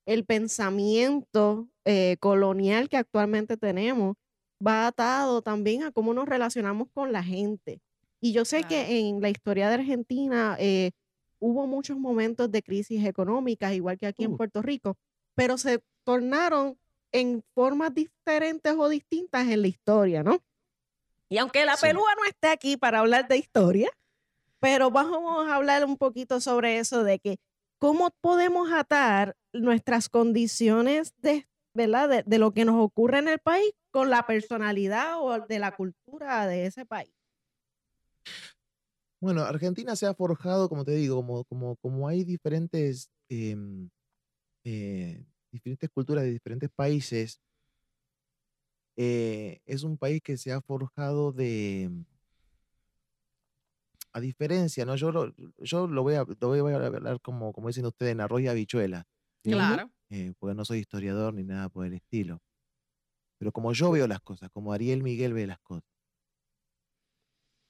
[0.05, 4.15] el pensamiento eh, colonial que actualmente tenemos,
[4.65, 7.81] va atado también a cómo nos relacionamos con la gente.
[8.21, 8.69] Y yo sé Claro.
[8.69, 10.91] que en la historia de Argentina eh,
[11.39, 14.37] hubo muchos momentos de crisis económicas, igual que aquí en Uh.
[14.37, 14.95] Puerto Rico,
[15.35, 16.77] pero se tornaron
[17.11, 20.39] en formas diferentes o distintas en la historia, ¿no?
[21.29, 21.87] Y aunque la Sí.
[21.87, 23.89] pelúa no esté aquí para hablar de historia,
[24.59, 27.37] pero vamos a hablar un poquito sobre eso de que
[27.79, 32.09] cómo podemos atar nuestras condiciones de, ¿verdad?
[32.09, 35.75] De, de lo que nos ocurre en el país con la personalidad o de la
[35.75, 37.13] cultura de ese país.
[39.21, 43.89] Bueno, Argentina se ha forjado, como te digo, como, como, como hay diferentes, em,
[44.65, 47.39] eh, diferentes culturas de diferentes países,
[48.97, 51.89] eh, es un país que se ha forjado de,
[54.13, 54.95] a diferencia, ¿no?
[54.95, 58.21] Yo lo, yo lo voy a, lo voy a hablar como, como dicen ustedes en
[58.21, 59.07] arroz y habichuela,
[59.43, 59.51] ¿sí?
[59.51, 59.89] Claro.
[60.15, 62.39] Eh, porque no soy historiador ni nada por el estilo.
[63.39, 65.89] Pero como yo veo las cosas, como Ariel Miguel ve las cosas,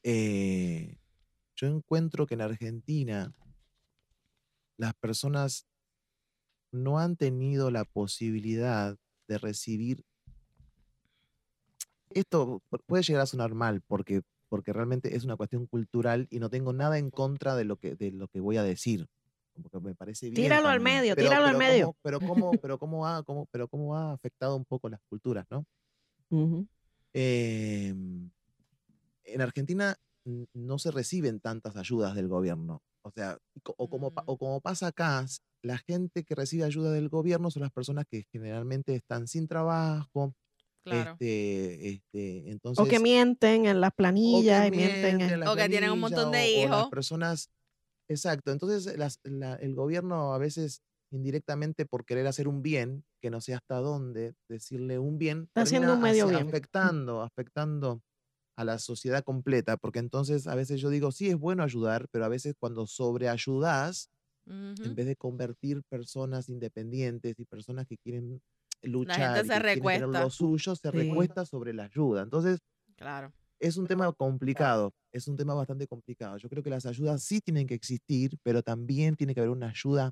[0.03, 0.97] eh,
[1.56, 3.34] yo encuentro que en Argentina
[4.77, 5.65] las personas
[6.73, 8.97] no han tenido la posibilidad
[9.29, 10.03] de recibir.
[12.10, 16.39] Esto pu- puede llegar a sonar mal porque, porque realmente es una cuestión cultural y
[16.39, 19.08] no tengo nada en contra de lo que, de lo que voy a decir.
[19.61, 20.35] Porque me parece bien.
[20.35, 20.97] Tíralo al también.
[21.01, 21.85] medio, Pero- tíralo al pero medio.
[21.85, 25.45] cómo- pero cómo, pero cómo ha, cómo- pero cómo ha afectado un poco las culturas,
[25.51, 25.65] ¿no?
[26.29, 26.67] Ujú.
[27.13, 28.29] Em,
[29.25, 29.95] en Argentina
[30.53, 32.81] no se reciben tantas ayudas del gobierno.
[33.03, 33.37] O sea,
[33.77, 34.29] o como, pa- Mm.
[34.29, 35.25] o como pasa acá,
[35.61, 40.33] la gente que recibe ayuda del gobierno son las personas que generalmente están sin trabajo.
[40.85, 41.11] Claro.
[41.11, 45.17] Este, este, O que entonces, mienten en las o planillas que y mienten en...
[45.17, 46.89] mienten las O que tienen un montón de o- o las hijos.
[46.89, 47.49] personas,
[48.07, 48.51] exacto.
[48.51, 53.39] Entonces, las- la- el gobierno a veces indirectamente por querer hacer un bien, que no
[53.41, 56.47] sé hasta dónde decirle un bien, Está haciendo un medio bien.
[56.47, 58.01] afectando, afectando
[58.57, 62.25] a la sociedad completa, porque entonces a veces yo digo, sí es bueno ayudar, pero
[62.25, 64.09] a veces cuando sobreayudas,
[64.83, 68.41] en vez de convertir personas independientes y personas que quieren
[69.01, 69.99] La luchar gente y se recuesta.
[70.07, 70.93] lo suyo, se Sí.
[70.93, 72.23] recuesta sobre la ayuda.
[72.23, 72.59] Entonces,
[72.95, 73.33] Claro.
[73.63, 76.38] Es un tema complicado, es un tema bastante complicado.
[76.38, 79.69] Yo creo que las ayudas sí tienen que existir, pero también tiene que haber una
[79.69, 80.12] ayuda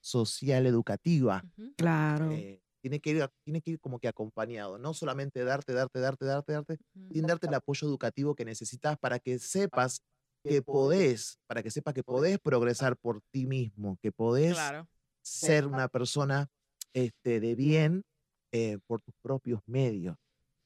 [0.00, 1.44] social educativa.
[1.76, 2.30] Claro.
[2.32, 6.24] eh, tiene, que ir, tiene que ir como que acompañado, no solamente darte, darte, darte,
[6.24, 6.78] darte, darte,
[7.12, 10.00] sin darte el apoyo educativo que necesitas para que sepas
[10.44, 14.88] que podés, para que sepas que podés progresar por ti mismo, que podés Claro.
[15.22, 16.48] ser una persona
[16.94, 18.04] este, de bien
[18.52, 20.16] eh, por tus propios medios.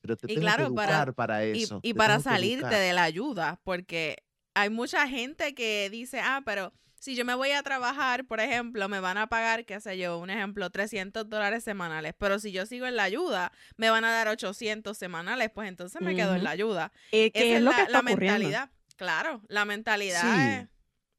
[0.02, 1.80] Pero te Y tengo claro, que para- educar para, Y, eso.
[1.82, 4.16] y para que salirte de la ayuda, porque
[4.54, 8.88] hay mucha gente que dice, ah, pero si yo me voy a trabajar, por ejemplo,
[8.88, 12.66] me van a pagar, qué sé yo, un ejemplo, 300 dólares semanales, pero si yo
[12.66, 16.44] sigo en la ayuda, me van a dar 800 semanales, pues entonces me quedo en
[16.44, 16.92] la ayuda.
[17.12, 18.38] Eh, Esa ¿Qué es es lo la, que está la ocurriendo?
[18.38, 18.70] mentalidad.
[18.96, 20.28] Claro, la mentalidad Sí.
[20.62, 20.68] es...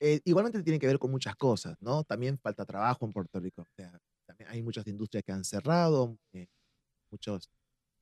[0.05, 2.03] Eh, igualmente tiene que ver con muchas cosas, ¿no?
[2.03, 3.61] También falta trabajo en Puerto Rico.
[3.61, 6.47] O sea, también hay muchas industrias que han cerrado, eh,
[7.09, 7.49] muchos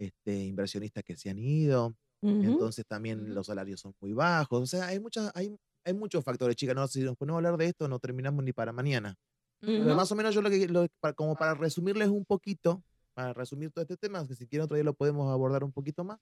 [0.01, 2.41] este, inversionistas que se han ido, Ujú.
[2.43, 4.61] entonces también los salarios son muy bajos.
[4.61, 6.75] O sea, hay, muchas, hay, hay muchos factores, chicas.
[6.75, 6.87] ¿no?
[6.87, 9.15] Si nos ponemos a hablar de esto, no terminamos ni para mañana.
[9.63, 9.95] Pero Ujú.
[9.95, 12.83] más o menos yo lo que, lo- para- como para resumirles un poquito,
[13.13, 16.03] para resumir todo este tema, que si quieren otro día lo podemos abordar un poquito
[16.03, 16.19] más.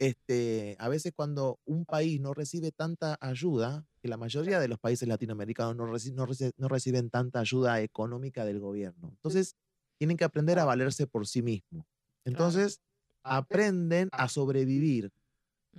[0.00, 4.78] Este, a veces cuando un país no recibe tanta ayuda, que la mayoría de los
[4.80, 9.08] países latinoamericanos no, reci- no, reci- no reciben tanta ayuda económica del gobierno.
[9.10, 9.54] Entonces,
[9.98, 11.86] tienen que aprender a valerse por sí mismos.
[12.26, 12.80] Entonces,
[13.24, 15.10] aprenden a sobrevivir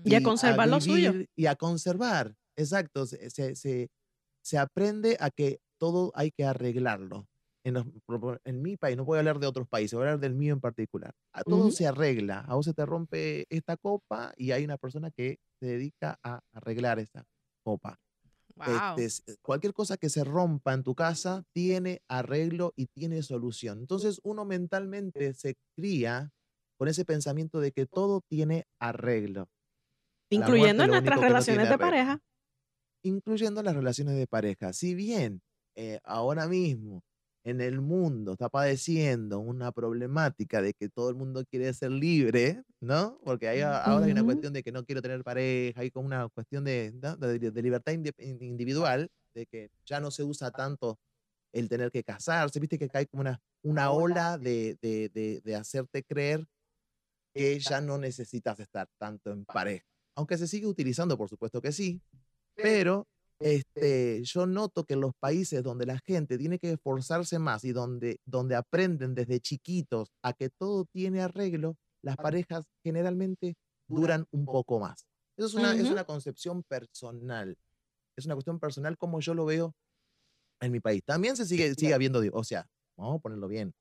[0.04, 1.14] Y a conservar lo suyo.
[1.36, 3.06] Y a conservar, exacto.
[3.06, 3.90] Se, se- se-
[4.44, 7.28] se aprende a que todo hay que arreglarlo.
[7.64, 7.86] En, los-
[8.44, 10.54] en mi país, no voy a hablar de otros países, voy a hablar del mío
[10.54, 11.14] en particular.
[11.34, 12.42] A todo se arregla.
[12.42, 16.42] A vos se te rompe esta copa y hay una persona que se dedica a
[16.54, 17.24] arreglar esa
[17.64, 17.98] copa.
[18.56, 18.98] Wow.
[18.98, 23.80] Este, cualquier cosa que se rompa en tu casa tiene arreglo y tiene solución.
[23.80, 26.32] Entonces uno mentalmente se cría
[26.78, 29.50] con ese pensamiento de que todo tiene arreglo.
[30.30, 32.22] Incluyendo muerte nuestras no relaciones de pareja.
[33.04, 34.74] Incluyendo las relaciones de pareja.
[34.74, 35.42] Si bien
[35.76, 37.04] eh, ahora mismo
[37.44, 42.64] en el mundo está padeciendo una problemática de que todo el mundo quiere ser libre,
[42.82, 43.20] ¿no?
[43.24, 46.28] Porque hay, ahora hay una cuestión de que no quiero tener pareja, hay como una
[46.30, 47.16] cuestión de, ¿no?
[47.18, 50.98] de, de libertad individual, de que ya no se usa tanto
[51.54, 55.56] el tener que casarse, viste que hay como una, una ola de, de, de, de
[55.56, 56.46] hacerte creer
[57.36, 59.86] que ya no necesitas estar tanto en pareja.
[60.16, 62.02] Aunque se sigue utilizando, por supuesto que sí,
[62.56, 63.08] pero
[63.40, 67.74] este, yo noto que en los países donde la gente tiene que esforzarse más y
[67.74, 73.58] donde, donde aprenden desde chiquitos a que todo tiene arreglo, las parejas generalmente
[73.90, 75.06] duran un poco más.
[75.36, 77.58] Eso es una, es una concepción personal.
[78.16, 79.76] Es una cuestión personal como yo lo veo
[80.62, 81.04] en mi país.
[81.04, 83.74] También se sigue, sigue habiendo, o sea, vamos a ponerlo bien.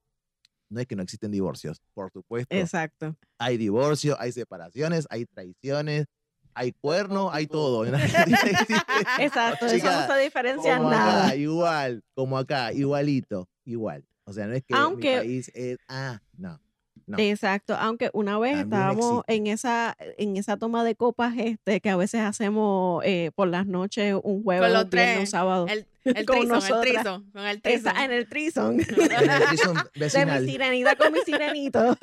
[0.71, 2.55] No es que no existen divorcios, por supuesto.
[2.55, 3.17] Exacto.
[3.39, 6.07] Hay divorcio, hay separaciones, hay traiciones,
[6.55, 7.85] hay cuerno, hay todo.
[9.19, 9.67] Exacto.
[9.67, 11.27] Eso no Chica, se diferencia como nada.
[11.27, 14.05] acá, igual, como acá, igualito, igual.
[14.25, 16.61] O sea, no es que Aunque- mi país es, ah, no.
[17.07, 17.19] No.
[17.19, 19.35] Exacto, aunque una vez También estábamos existe.
[19.35, 23.67] en esa en esa toma de copas este que a veces hacemos eh, por las
[23.67, 25.67] noches un jueves, los un viernes, un sábado.
[25.69, 27.97] El, el Con trison, el trison, con el Esa- trison.
[28.05, 28.81] en el trison.
[28.81, 31.97] En el trison de mi sirenita con mi sirenito.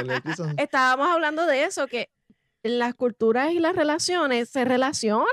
[0.00, 2.10] El Estábamos hablando de eso, que
[2.62, 5.26] las culturas y las relaciones se relacionan.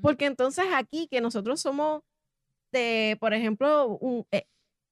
[0.00, 2.02] Porque entonces aquí que nosotros somos
[2.72, 4.46] de, por ejemplo, un- eh,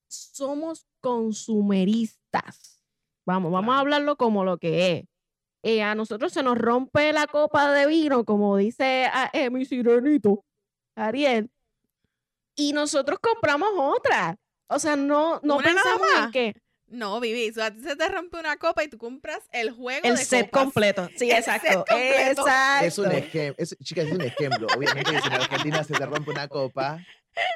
[0.07, 2.20] somos consumeristas.
[3.25, 5.05] Vamos, vamos a hablarlo como lo que es.
[5.63, 9.63] Eh, a nosotros se nos rompe la copa de vino, como dice ah, eh, mi
[9.65, 10.43] sirenito,
[10.95, 11.51] Ariel,
[12.55, 14.37] y nosotros compramos otra.
[14.67, 16.31] O sea, no, no ¿Una nada pensamos en más?
[16.31, 16.55] que
[16.87, 20.15] No, Vivi, a ti se te rompe una copa y tú compras el juego el
[20.15, 20.63] de set copas.
[20.63, 21.09] completo.
[21.15, 21.67] Sí, El exacto.
[21.67, 22.41] set completo.
[22.41, 22.85] Exacto.
[22.87, 24.67] Es un ejemplo, chicas, es un ejemplo.
[24.75, 26.99] Obviamente si en Argentina se te rompe una copa,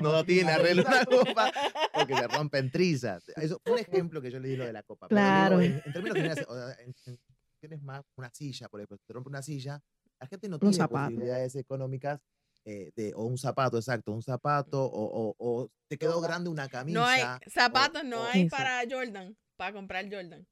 [0.02, 1.52] no tiene arreglo una copa
[1.94, 3.28] porque se rompen trizas.
[3.36, 5.08] Eso fue un ejemplo que yo le di lo de la copa.
[5.08, 5.62] Pero digo, Claro.
[5.62, 7.20] en, en términos generales, o sea, en- en-
[7.60, 9.82] tienes más una silla, por ejemplo, si te rompe una silla,
[10.20, 11.06] la gente no Un tiene zapato.
[11.06, 12.22] posibilidades económicas
[12.68, 16.68] eh, de, o un zapato, exacto, un zapato, o, o- o te quedó grande una
[16.68, 17.00] camisa.
[17.00, 20.48] No hay zapatos, no hay para Jordan, para comprar Jordan.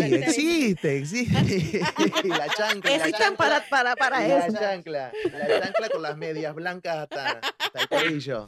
[0.00, 1.80] Ay, existe, existe.
[2.28, 2.90] La chancla.
[2.90, 4.58] la Existen para, chancla, para, para la eso.
[4.58, 8.46] chancla, la chancla con las medias blancas hasta, hasta el tobillo.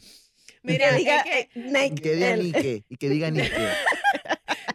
[0.63, 1.95] Mira, diga que, eh, Nike.
[1.95, 3.51] Y que diga Nike, y que diga Nike.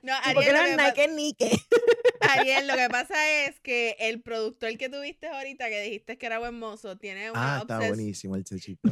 [0.02, 1.52] no, porque Ariel, no es Nike, Nike.
[2.22, 6.40] Ariel, lo que pasa es que el productor que tuviste ahorita, que dijiste que era
[6.40, 8.92] buen mozo, tiene una, Ah, está obses- buenísimo el chechito.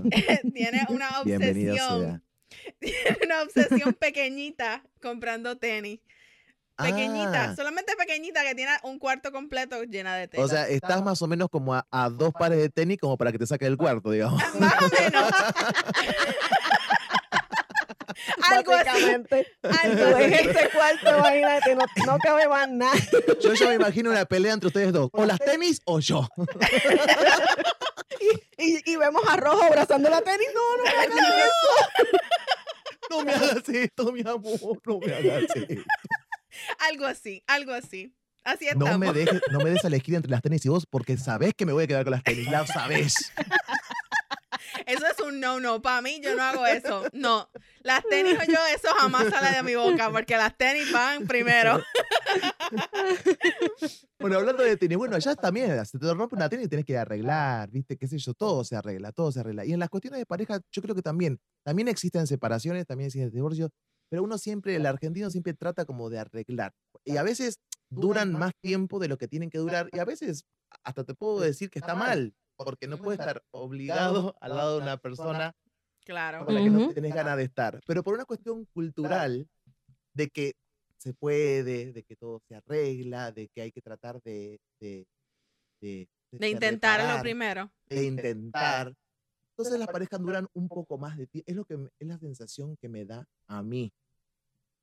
[0.54, 1.88] tiene una Bienvenido sea.
[1.96, 2.24] obsesión.
[2.80, 6.00] Tiene una obsesión pequeñita comprando tenis.
[6.84, 10.46] Pequeñita, Ah, solamente pequeñita que tiene un cuarto completo llena de tenis.
[10.46, 13.32] o sea, estás más o menos como a, a dos pares de tenis como para
[13.32, 14.42] que te saque del cuarto, digamos.
[14.60, 15.24] más o menos.
[18.52, 19.04] algo así,
[19.64, 20.50] algo en así.
[20.50, 22.94] ese cuarto, imagínate, no, no cabe más nada.
[23.42, 25.10] Yo ya me imagino una pelea entre ustedes dos.
[25.14, 26.28] O las tenis o yo.
[28.60, 30.48] Y, y vemos a Rojo abrazando la tenis.
[30.54, 33.18] No, no, no, no.
[33.18, 34.80] No me hagas esto, mi amor.
[34.86, 35.84] No me hagas esto.
[36.80, 38.16] Algo así, algo así.
[38.44, 39.00] Así No estamos.
[39.00, 41.66] me, dejes, no me des a elegir entre las tenis y vos porque sabés que
[41.66, 42.50] me voy a quedar con las tenis.
[42.50, 43.32] Lo sabés.
[44.86, 45.82] Eso es un no, no.
[45.82, 47.04] Para mí, yo no hago eso.
[47.14, 47.50] No.
[47.84, 51.82] Las tenis o yo, eso jamás sale de mi boca, porque las tenis van primero.
[54.20, 56.98] Bueno, hablando de tenis, bueno, allá también, se te rompe una tenis y tenés que
[56.98, 57.98] arreglar, ¿viste?
[57.98, 58.34] ¿Qué sé yo?
[58.34, 59.66] Todo se arregla, todo se arregla.
[59.66, 63.32] Y en las cuestiones de pareja, yo creo que también, también existen separaciones, también existen
[63.32, 63.70] divorcios,
[64.14, 66.72] pero uno siempre, el argentino siempre trata como de arreglar.
[67.04, 70.46] Y a veces duran más tiempo de lo que tienen que durar, y a veces
[70.84, 74.84] hasta te puedo decir que está mal, porque no puedes estar obligado al lado de
[74.84, 75.56] una persona
[76.06, 76.46] Claro.
[76.46, 77.82] con la que no tenés ganas de estar.
[77.88, 79.50] Pero por una cuestión cultural
[80.14, 80.54] de que
[80.98, 84.62] se puede, de que todo se arregla, de que hay que tratar de...
[84.80, 85.08] De,
[85.82, 87.72] de, De intentarlo reparar, primero.
[87.88, 88.94] De intentar.
[89.58, 91.50] Entonces las parejas duran un poco más de tiempo.
[91.50, 93.92] Es, lo que, es la sensación que me da a mí.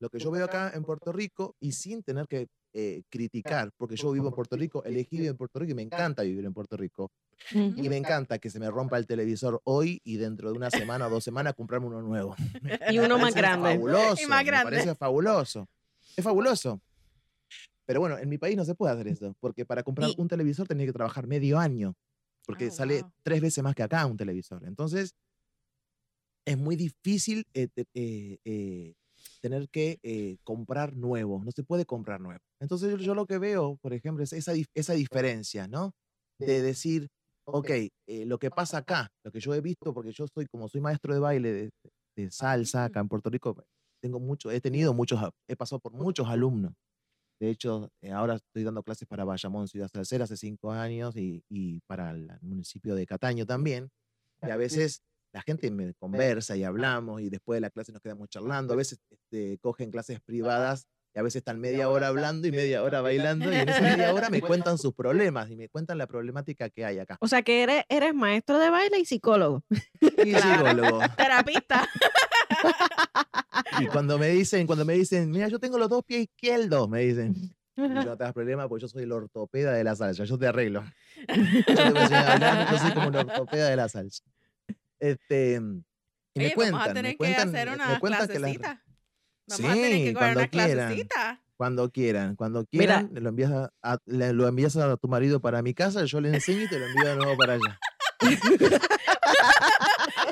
[0.01, 3.95] Lo que yo veo acá en Puerto Rico y sin tener que eh, criticar, porque
[3.95, 6.53] yo vivo en Puerto Rico, elegí vivir en Puerto Rico y me encanta vivir en
[6.53, 7.11] Puerto Rico.
[7.53, 11.05] Y me encanta que se me rompa el televisor hoy y dentro de una semana
[11.07, 12.35] o dos semanas comprarme uno nuevo.
[12.95, 13.69] Y uno más grande.
[13.75, 14.27] Fabuloso.
[14.27, 14.63] más Me grande.
[14.71, 15.67] parece fabuloso.
[16.17, 16.81] Es fabuloso.
[17.85, 20.27] Pero bueno, en mi país no se puede hacer eso, porque para comprar Y- un
[20.27, 21.93] televisor tenía que trabajar medio año,
[22.45, 23.11] porque Oh, sale wow.
[23.21, 24.63] tres veces más que acá un televisor.
[24.65, 25.13] Entonces,
[26.45, 28.93] es muy difícil eh, eh, eh,
[29.41, 31.43] tener que eh, comprar nuevo.
[31.43, 32.39] No se puede comprar nuevo.
[32.59, 35.93] Entonces, yo, yo lo que veo, por ejemplo, es esa, esa diferencia, ¿no?
[36.39, 37.07] De decir,
[37.45, 40.67] ok, eh, lo que pasa acá, lo que yo he visto, porque yo soy, como
[40.67, 41.69] soy maestro de baile de,
[42.15, 43.63] de salsa acá en Puerto Rico,
[44.01, 46.73] tengo mucho, he tenido muchos, he pasado por muchos alumnos.
[47.39, 51.43] De hecho, eh, ahora estoy dando clases para Bayamón, Ciudad Salcera, hace cinco años, y,
[51.49, 53.89] y para el municipio de Cataño también.
[54.43, 55.01] Y a veces
[55.33, 58.73] la gente me conversa y hablamos, y después de la clase nos quedamos charlando.
[58.73, 62.83] A veces este, cogen clases privadas y a veces están media hora hablando y media
[62.83, 66.07] hora bailando, y en esa media hora me cuentan sus problemas y me cuentan la
[66.07, 67.17] problemática que hay acá.
[67.19, 69.63] O sea que eres, eres maestro de baile y psicólogo.
[70.01, 70.99] Y psicólogo.
[71.17, 71.87] Terapista.
[73.79, 77.01] Y cuando me dicen, cuando me dicen, mira, yo tengo los dos pies izquierdos, me
[77.01, 77.35] dicen.
[77.77, 80.47] Yo no te das problema porque yo soy el ortopeda de la salsa, yo te
[80.47, 80.83] arreglo.
[81.27, 84.23] Yo te voy a hablar, yo soy como el ortopeda de la salsa.
[85.01, 85.59] Este,
[86.35, 88.83] y me cuentan, vamos a me tener que cuentan, hacer me- una cuentan que clasecita.
[89.47, 90.75] Vamos a tener Sí, que coger cuando una quieran.
[90.87, 91.41] clasecita.
[91.57, 92.99] Cuando quieran, cuando Mira.
[93.07, 96.21] quieran, lo envías a, a- le- lo envías a tu marido para mi casa, yo
[96.21, 97.79] le enseño y te lo envío de nuevo para allá.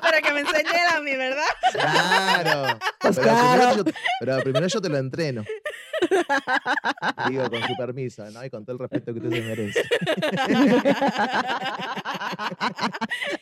[0.01, 1.43] Para que me enseñe él a mí, ¿verdad?
[1.71, 2.79] Claro.
[2.99, 3.49] Pues pero, claro.
[3.49, 3.83] Primero yo,
[4.19, 5.43] pero primero yo te lo entreno.
[7.27, 8.43] Digo, con su permiso, ¿no?
[8.45, 9.83] Y con todo el respeto que usted se merece.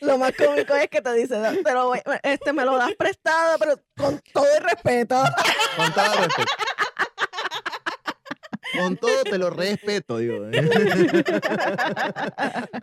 [0.00, 2.92] Lo más cómico es que te dice, "No, te lo voy- este me lo das
[2.98, 5.22] prestado, pero con todo el respeto.
[5.76, 6.52] Con todo respeto.
[8.78, 10.44] Con todo te lo respeto, digo.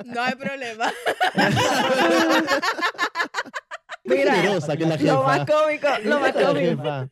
[0.05, 0.91] No hay problema.
[4.05, 7.09] Mira, generosa que es la Lo más cómico, lo más cómico.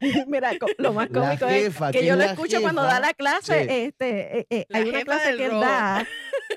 [0.26, 3.62] Mira, lo más cómico jefa, es que que yo lo escucho cuando da la clase.
[3.62, 3.66] Sí.
[3.70, 5.60] Este, eh, eh, La hay una clase que él robo.
[5.60, 6.06] da.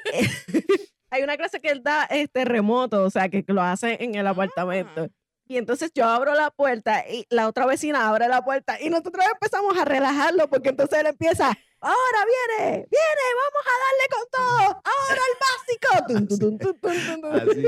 [1.11, 4.25] hay una clase que él da este remoto, o sea, que lo hace en el
[4.25, 5.03] apartamento.
[5.03, 5.23] Ah.
[5.47, 9.25] Y entonces yo abro la puerta y la otra vecina abre la puerta y nosotros
[9.31, 11.51] empezamos a relajarlo porque entonces él empieza,
[11.83, 15.89] ahora viene, viene, vamos a darle con todo, ahora el básico.
[16.07, 17.33] Tun, tun, tun, tun, tun, tun, tun.
[17.35, 17.63] Así.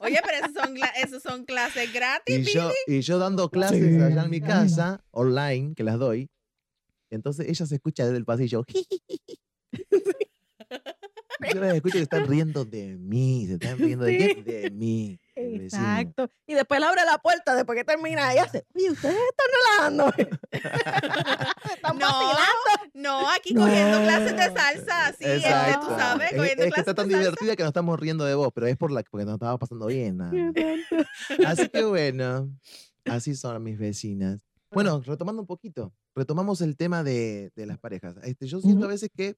[0.00, 4.02] Oye, pero esos son, esos son clases gratis, Y yo, y yo dando clases Sí.
[4.02, 6.30] allá en mi casa, online, que las doy.
[7.10, 8.64] Entonces ella se escucha desde el pasillo.
[11.54, 13.46] Yo las escucho que están riendo de mí.
[13.46, 14.42] ¿Se están riendo de qué?
[14.42, 15.18] De mí.
[15.38, 16.30] Exacto.
[16.46, 19.46] Y después él abre la puerta después que termina y hace, oye, ustedes están
[19.92, 20.12] relajando.
[21.74, 22.90] están No, vacilando.
[22.94, 23.62] No, aquí No.
[23.62, 25.98] cogiendo clases de salsa, así, este, tú Exacto.
[25.98, 27.30] sabes, Es, cogiendo es que clases está tan de salsa.
[27.30, 29.86] divertida que nos estamos riendo de vos, pero es por la, porque nos estaba pasando
[29.86, 30.16] bien.
[30.18, 30.32] más.
[31.44, 32.50] Así que bueno,
[33.04, 34.40] así son mis vecinas.
[34.70, 38.16] Bueno, retomando un poquito, retomamos el tema de, de las parejas.
[38.22, 38.92] Este, yo siento a Ujú.
[38.92, 39.36] veces que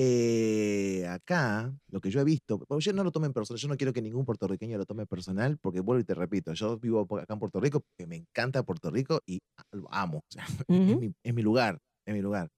[0.00, 3.76] eh, acá, lo que yo he visto, porque yo no lo tomen personal, yo no
[3.76, 7.32] quiero que ningún puertorriqueño lo tome personal, porque vuelvo y te repito, yo vivo acá
[7.34, 9.40] en Puerto Rico porque me encanta Puerto Rico y
[9.72, 11.00] lo amo, o sea, es, Ujú.
[11.00, 12.48] mi, es mi lugar, es mi lugar.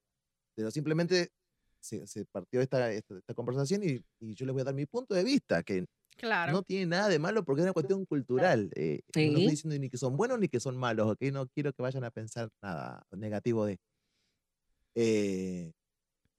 [0.54, 1.30] Pero simplemente
[1.80, 4.84] se, se partió esta, esta, esta conversación y, y yo les voy a dar mi
[4.84, 5.86] punto de vista, que
[6.18, 6.52] Claro.
[6.52, 8.70] no tiene nada de malo porque es una cuestión cultural.
[8.74, 9.26] eh, No Sí.
[9.28, 11.22] estoy diciendo ni que son buenos ni que son malos, ¿ok?
[11.32, 13.78] No quiero que vayan a pensar nada negativo de...
[14.94, 15.72] Eh,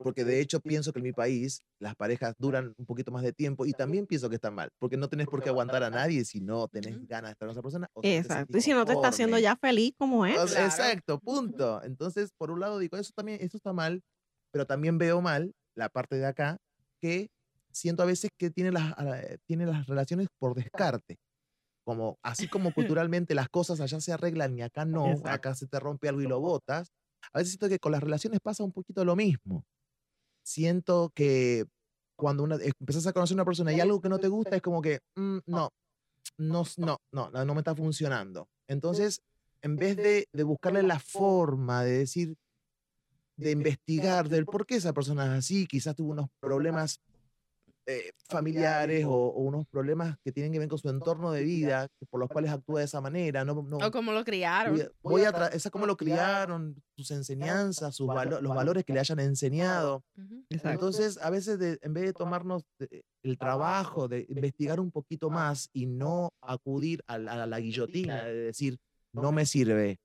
[0.02, 3.32] porque de hecho pienso que en mi país las parejas duran un poquito más de
[3.32, 6.24] tiempo y también pienso que está mal, porque no tenés por qué aguantar a nadie
[6.24, 7.88] si no tenés ganas de estar con esa persona.
[7.94, 8.56] o Exacto.
[8.56, 10.34] Y si no te está haciendo ya feliz como es.
[10.34, 10.66] Sea, Claro.
[10.66, 11.82] Exacto, punto.
[11.84, 14.00] Entonces, por un lado digo, eso también, eso está mal,
[14.52, 16.58] pero también veo mal la parte de acá
[17.00, 17.28] que
[17.72, 21.16] siento a veces que tiene las, la- tiene las relaciones por descarte.
[21.84, 25.30] Como, así como culturalmente las cosas allá se arreglan y acá no, Exacto.
[25.30, 26.92] acá se te rompe algo y lo botas.
[27.32, 29.64] A veces siento que con las relaciones pasa un poquito lo mismo.
[30.44, 31.64] Siento que
[32.16, 34.62] cuando una, empezás a conocer a una persona y algo que no te gusta es
[34.62, 35.70] como que, "Mm, no,
[36.38, 38.48] no, no, no, no me está funcionando.
[38.68, 39.20] Entonces,
[39.62, 42.36] en vez de, de buscarle la forma de decir,
[43.36, 47.00] de investigar del por qué esa persona es así, quizás tuvo unos problemas
[47.86, 51.88] eh, familiares o, o unos problemas que tienen que ver con su entorno de vida,
[52.10, 53.44] por los cuales actúa de esa manera.
[53.44, 54.80] No, no, O como lo criaron.
[55.02, 59.18] voy a, esa cómo lo criaron, sus enseñanzas, sus valo- los valores que le hayan
[59.20, 60.04] enseñado.
[60.50, 62.62] Entonces, a veces de- en vez de tomarnos
[63.24, 68.24] el trabajo de investigar un poquito más y no acudir a la, a la guillotina
[68.24, 68.78] de decir,
[69.12, 69.98] no me sirve,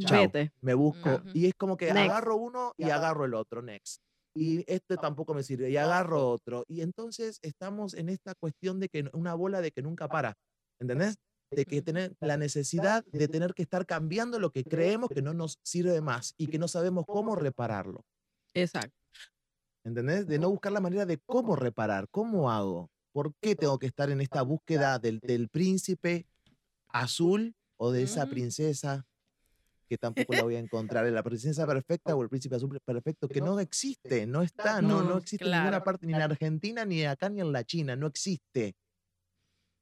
[0.00, 1.22] chao, me busco.
[1.34, 2.10] Y es como que Next.
[2.10, 4.00] agarro uno y agarro el otro, next.
[4.34, 6.64] Y este tampoco me sirve, y agarro otro.
[6.68, 10.34] Y entonces estamos en esta cuestión de que una bola de que nunca para,
[10.80, 11.16] ¿entendés?
[11.50, 15.34] De que tener la necesidad de tener que estar cambiando lo que creemos que no
[15.34, 18.06] nos sirve más y que no sabemos cómo repararlo.
[18.54, 18.96] Exacto.
[19.84, 20.26] ¿Entendés?
[20.26, 24.10] De no buscar la manera de cómo reparar, cómo hago, por qué tengo que estar
[24.10, 26.26] en esta búsqueda del, del príncipe
[26.88, 28.30] azul o de esa Mm.
[28.30, 29.06] princesa
[29.92, 33.42] que tampoco la voy a encontrar, la princesa perfecta o el príncipe azul perfecto, que
[33.42, 35.84] no existe, no está, no, no existe en ninguna claro.
[35.84, 38.74] parte, ni en Argentina, ni acá, ni en la China, no existe.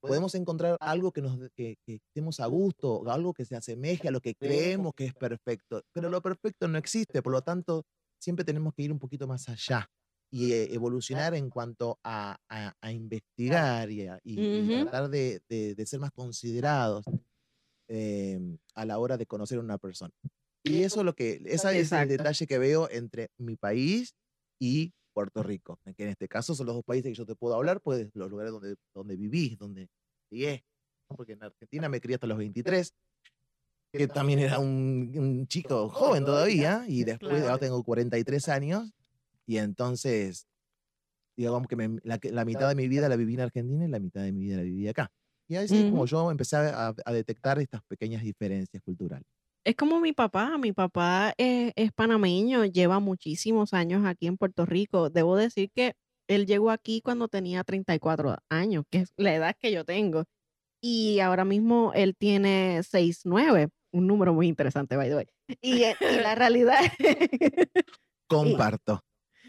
[0.02, 4.10] Podemos encontrar algo que nos que, que estemos a gusto, algo que se asemeje a
[4.10, 7.84] lo que creemos que es perfecto, pero lo perfecto no existe, por lo tanto,
[8.18, 9.86] siempre tenemos que ir un poquito más allá
[10.32, 14.84] y eh, evolucionar en cuanto a, a- a investigar y, a, y- y Ujú.
[14.84, 17.04] tratar de, de- de ser más considerados
[17.92, 20.12] em, a la hora de conocer a una persona.
[20.62, 24.14] Y eso es lo que, ese es el detalle que veo entre mi país
[24.60, 27.54] y Puerto Rico, que en este caso son los dos países que yo te puedo
[27.56, 29.88] hablar, pues los lugares donde, donde viví, donde
[30.30, 30.64] crié,
[31.08, 32.94] porque en Argentina me crié hasta los 23,
[33.92, 37.46] que también era un, un chico joven todavía, y después Claro.
[37.46, 38.92] ahora tengo 43 años,
[39.46, 40.46] y entonces,
[41.36, 43.88] digamos que me- la, que- la mitad de mi vida la viví en Argentina y
[43.88, 45.10] la mitad de mi vida la viví acá.
[45.50, 49.26] Y así es como yo empecé a, a detectar estas pequeñas diferencias culturales.
[49.64, 50.56] Es como mi papá.
[50.58, 55.10] Mi papá es, es panameño, lleva muchísimos años aquí en Puerto Rico.
[55.10, 55.94] Debo decir que
[56.28, 60.22] él llegó aquí cuando tenía 34 años, que es la edad que yo tengo.
[60.80, 65.26] Y ahora mismo él tiene 6'9", un número muy interesante, by the way.
[65.60, 66.78] Y, eh, y la realidad
[68.28, 69.00] Comparto.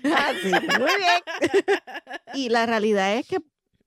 [0.03, 1.21] Ah, sí, muy bien.
[2.33, 3.37] Y la realidad es que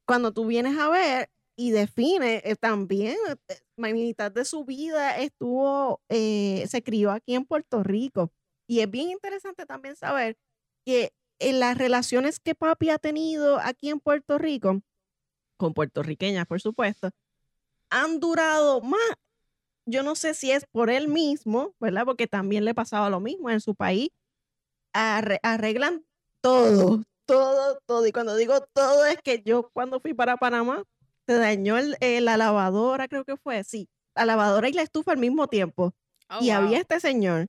[0.07, 3.17] cuando tú vienes a ver y defines eh, también,
[3.49, 8.33] eh, la mitad de su vida estuvo, eh, se crió aquí en Puerto Rico.
[8.67, 10.37] Y es bien interesante también saber
[10.85, 14.81] que en las relaciones que papi ha tenido aquí en Puerto Rico,
[15.57, 17.11] con puertorriqueñas, por supuesto,
[17.91, 19.01] han durado más.
[19.87, 22.05] Yo no sé si es por él mismo, ¿verdad?
[22.07, 24.09] Porque también le pasaba lo mismo en su país.
[24.93, 26.05] arreglan
[26.41, 28.07] todo, todo, todo.
[28.07, 30.85] Y cuando digo todo es que yo cuando fui para Panamá,
[31.27, 35.13] se dañó el, eh, la lavadora, creo que fue, sí, la lavadora y la estufa
[35.13, 35.93] al mismo tiempo.
[36.31, 36.57] Oh, y wow.
[36.57, 37.47] había este señor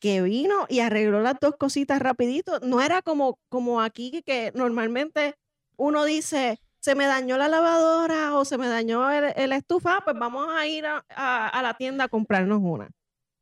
[0.00, 2.60] que vino y arregló las dos cositas rapidito.
[2.60, 5.34] No era como, como aquí que, normalmente
[5.76, 10.16] uno dice, se me dañó la lavadora o se me dañó el, el estufa, pues
[10.18, 12.90] vamos a ir a, a- a la tienda a comprarnos una.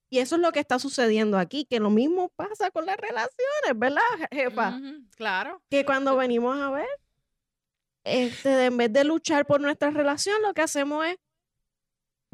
[0.08, 3.72] Y eso es lo que está sucediendo aquí, que lo mismo pasa con las relaciones,
[3.76, 4.78] ¿verdad, jefa?
[5.16, 5.62] Claro.
[5.70, 6.86] que cuando venimos a ver,
[8.04, 11.16] este, en vez de luchar por nuestra relación, lo que hacemos es,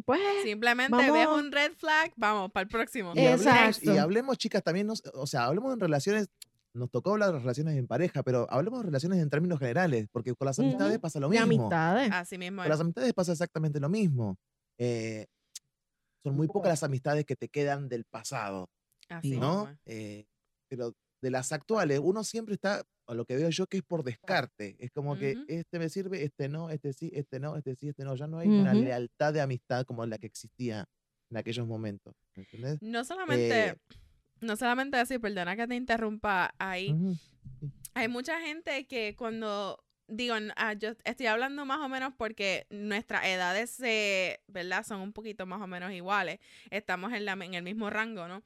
[0.04, 3.12] pues, Simplemente ves Vamos- un red flag, vamos, para el próximo.
[3.14, 6.28] Y hablemos, y hablemos, chicas, también, nos- o sea, hablemos en relaciones,
[6.72, 10.34] nos tocó hablar de relaciones en pareja, pero hablemos de relaciones en términos generales, porque
[10.34, 11.00] con las amistades Ujú.
[11.02, 11.44] pasa lo mismo.
[11.44, 12.12] amistades.
[12.12, 14.36] Así mismo Con las amistades pasa exactamente lo mismo.
[14.78, 15.26] Eh,
[16.24, 18.68] son muy pocas las amistades que te quedan del pasado,
[19.08, 19.66] Así ¿no?
[19.66, 19.78] mismo.
[19.86, 20.26] Eh,
[20.68, 24.04] pero de las actuales, uno siempre está, a lo que veo yo, que es por
[24.04, 24.76] descarte.
[24.78, 25.44] Es como que Ujú.
[25.48, 28.14] este me sirve, este no, este sí, este no, este sí, este no.
[28.14, 28.84] Ya no hay una Ujú.
[28.84, 30.84] lealtad de amistad como la que existía
[31.30, 32.14] en aquellos momentos.
[32.36, 32.78] ¿me ¿Entendés?
[32.82, 33.76] No solamente, Eh,
[34.42, 36.92] no solamente decir, perdona que te interrumpa ahí.
[36.92, 37.16] Ujú.
[37.94, 43.24] Hay mucha gente que cuando digo, ah, yo estoy hablando más o menos porque nuestras
[43.26, 44.84] edades se, ¿verdad?
[44.86, 46.40] Son un poquito más o menos iguales.
[46.70, 48.42] Estamos en, la, en el mismo rango, ¿no?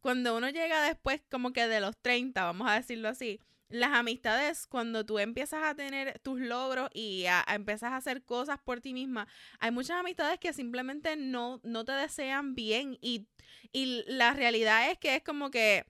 [0.00, 4.66] Cuando uno llega después como que de los 30, vamos a decirlo así, las amistades,
[4.66, 8.80] cuando tú empiezas a tener tus logros y a, a empiezas a hacer cosas por
[8.80, 9.26] ti misma,
[9.58, 13.26] hay muchas amistades que simplemente no, no te desean bien y,
[13.72, 15.84] y la realidad es que es como que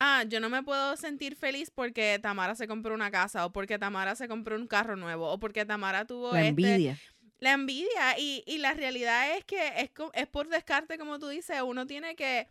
[0.00, 3.78] ah, yo no me puedo sentir feliz porque Tamara se compró una casa o porque
[3.78, 6.98] Tamara se compró un carro nuevo o porque Tamara tuvo La este- envidia.
[7.40, 11.60] la envidia y, y la realidad es que es, es por descarte, como tú dices,
[11.62, 12.46] uno tiene que,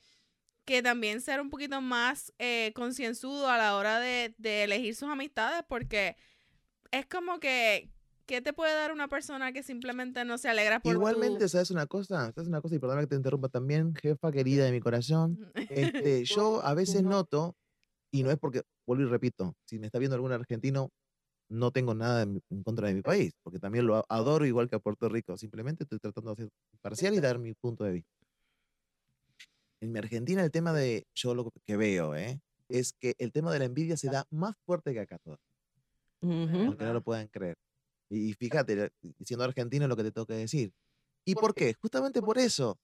[0.68, 5.08] que también ser un poquito más eh, concienzudo a la hora de, de elegir sus
[5.08, 6.18] amistades porque
[6.92, 7.90] es como que,
[8.26, 11.72] ¿qué te puede dar una persona que simplemente no se alegra por tu- Igualmente, ¿sabes
[11.72, 12.34] una cosa?
[12.34, 12.76] ¿Sabes una cosa?
[12.76, 15.40] Y perdona que te interrumpa también, jefa querida de mi corazón.
[15.70, 17.56] Este, yo a veces noto,
[18.12, 20.90] y no es porque, vuelvo y repito, si me está viendo algún argentino,
[21.50, 24.80] no tengo nada en, contra de mi país, porque también lo adoro igual que a
[24.80, 25.38] Puerto Rico.
[25.38, 26.50] Simplemente estoy tratando de ser
[26.82, 28.17] parcial y dar mi punto de vista.
[29.80, 32.42] En mi Argentina el tema de, yo lo que veo, ¿eh?
[32.70, 35.44] es que el tema de la envidia se da más fuerte que acá todavía,
[36.22, 36.58] Ujú.
[36.66, 37.58] aunque no lo puedan creer.
[38.10, 38.92] Y, y fíjate,
[39.24, 40.74] siendo argentino es lo que te que decir.
[41.26, 41.74] ¿Y por qué?
[41.74, 42.80] Justamente por eso,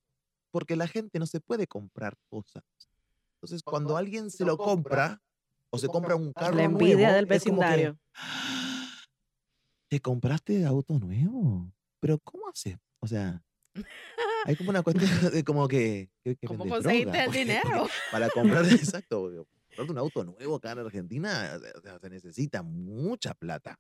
[0.52, 2.64] porque la gente no se puede comprar cosas.
[3.36, 5.22] Entonces, cuando alguien se lo compra
[5.70, 8.00] o se compra un carro La envidia nuevo, del como que, vecindario.
[8.16, 9.02] "Ah,
[9.90, 11.72] ¿Te compraste auto nuevo?
[12.00, 12.78] Pero ¿cómo haces?
[13.00, 13.44] O sea,
[14.46, 17.64] hay como una cuestión de como que, que, que ¿Cómo conseguiste el dinero?
[17.72, 19.30] porque para comprar, exacto,
[19.68, 23.80] comprarte un auto nuevo acá en Argentina, o sea, se necesita mucha plata.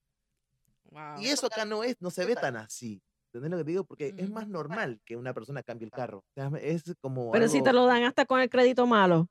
[0.91, 1.19] Wow.
[1.19, 3.01] Y eso acá no es, no se ve tan así.
[3.27, 3.83] ¿Entendés lo que te digo?
[3.83, 6.19] Porque es más normal que una persona cambie el carro.
[6.19, 9.27] O sea, es como Pero si algo- te lo dan hasta con el crédito malo.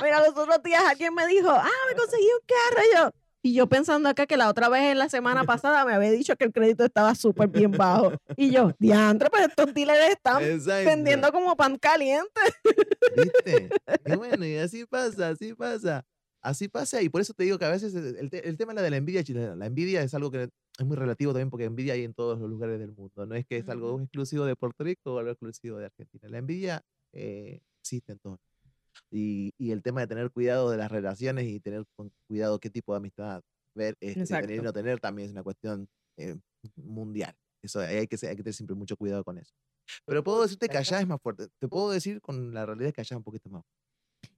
[0.00, 3.12] Mira, los otros días alguien me dijo, ah, me conseguí un carro.
[3.42, 6.36] Y yo, pensando acá que la otra vez en la semana pasada me había dicho
[6.36, 8.12] que el crédito estaba súper bien bajo.
[8.36, 10.90] Y yo, diantre, pues estos dealers están Exacto.
[10.90, 12.40] vendiendo como pan caliente.
[13.16, 13.68] ¿Viste?
[14.06, 16.04] Y bueno, y así pasa, así pasa.
[16.42, 18.88] Así pasa, y por eso te digo que a veces el, te- el tema de
[18.90, 22.04] la envidia chilena, la envidia es algo que es muy relativo también porque envidia hay
[22.04, 23.26] en todos los lugares del mundo.
[23.26, 26.28] No es que es algo exclusivo de Puerto Rico o algo exclusivo de Argentina.
[26.30, 26.82] La envidia
[27.12, 28.38] eh, existe en todos.
[29.10, 32.70] Y, y el tema de tener cuidado de las relaciones y tener con cuidado qué
[32.70, 33.42] tipo de amistad
[33.74, 36.36] ver, este, tener y no tener también es una cuestión eh,
[36.76, 37.34] mundial.
[37.62, 39.52] Eso hay que, hay que tener siempre mucho cuidado con eso.
[40.06, 41.48] Pero puedo decirte que allá es más fuerte.
[41.58, 43.62] Te puedo decir con la realidad que allá es un poquito más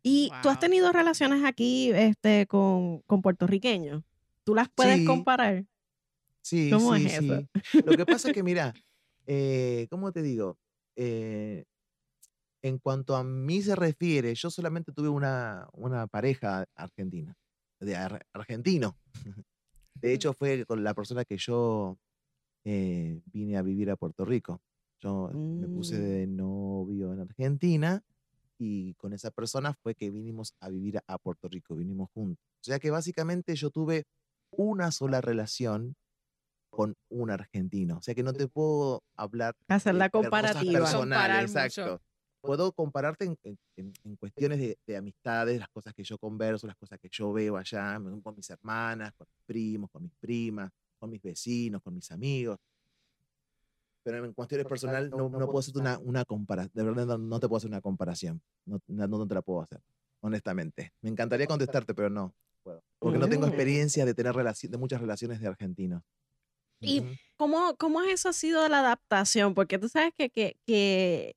[0.03, 0.61] Y tú has Wow.
[0.61, 4.03] tenido relaciones aquí este, con, con puertorriqueños.
[4.45, 5.07] ¿Tú las puedes Sí.
[5.07, 5.65] comparar?
[6.45, 7.41] Sí, ¿Cómo sí, es eso?
[7.41, 7.81] sí.
[7.85, 8.75] Lo que pasa es que, mira,
[9.27, 10.59] eh, ¿cómo te digo?
[10.97, 11.65] Eh,
[12.63, 17.37] en cuanto a mí se refiere, yo solamente tuve una, una pareja argentina,
[17.81, 18.97] de ar- argentino.
[20.01, 21.97] De hecho, fue con la persona que yo
[22.65, 24.61] eh, vine a vivir a Puerto Rico.
[25.01, 26.03] Yo me puse Mm.
[26.03, 28.03] de novio en Argentina
[28.59, 32.45] y con esa persona fue que vinimos a vivir a, a Puerto Rico, vinimos juntos.
[32.61, 34.07] O sea que básicamente yo tuve
[34.51, 35.97] una sola relación
[36.71, 37.99] con un argentino.
[37.99, 40.91] O sea que no te puedo hablar Hacer de- la comparativa.
[40.93, 41.83] Comparar exacto.
[41.83, 42.03] mucho.
[42.43, 43.59] Puedo compararte en, en-
[44.05, 47.57] en- cuestiones de, de amistades, las cosas que yo converso, las cosas que yo veo
[47.57, 52.11] allá, con mis hermanas, con mis primos, con mis primas, con mis vecinos, con mis
[52.11, 52.59] amigos.
[54.05, 56.73] Pero en cuestiones personales no, no puedo hacer una, una comparación.
[56.75, 58.43] De verdad no, no te puedo hacer una comparación.
[58.67, 59.81] No, no, no te la puedo hacer,
[60.21, 60.93] honestamente.
[61.03, 62.35] Me encantaría contestarte, pero no
[62.65, 62.83] puedo.
[62.99, 66.03] Porque no tengo experiencia de tener relaci- de muchas relaciones de argentinos.
[66.81, 67.03] Y-.
[67.37, 69.55] ¿Cómo, ¿Cómo eso ha sido la adaptación?
[69.55, 71.37] Porque tú sabes que, que, que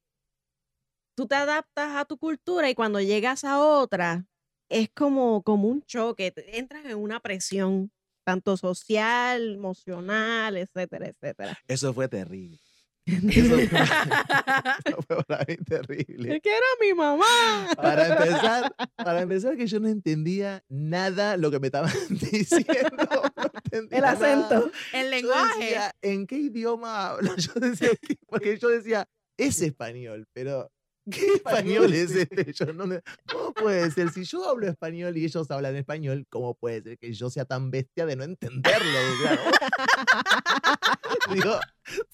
[1.15, 4.25] tú te adaptas a tu cultura y cuando llegas a otra
[4.69, 7.91] es como, como un choque, entras en una presión,
[8.23, 11.57] tanto social, emocional, etcétera, etcétera.
[11.67, 12.59] Eso fue terrible.
[13.05, 13.69] Eso fue,
[14.85, 16.35] eso fue para mí terrible.
[16.35, 17.67] Es que era mi mamá.
[17.75, 22.97] Para empezar, para empezar que yo no entendía nada lo que me estaban diciendo.
[23.37, 24.11] no entendía El nada.
[24.11, 24.71] acento.
[24.91, 25.59] El Yo lenguaje.
[25.65, 27.35] decía, ¿en qué idioma hablo?
[27.37, 27.89] Yo decía,
[28.27, 29.07] porque yo decía,
[29.37, 30.71] es español, pero
[31.11, 32.51] ¿qué español es este?
[32.53, 33.01] Yo no, me-
[33.31, 34.09] ¿Cómo puede ser?
[34.11, 37.69] Si yo hablo español y ellos hablan español, ¿cómo puede ser que yo sea tan
[37.71, 38.99] bestia de no entenderlo?
[39.21, 39.41] Claro.
[41.33, 41.59] Digo,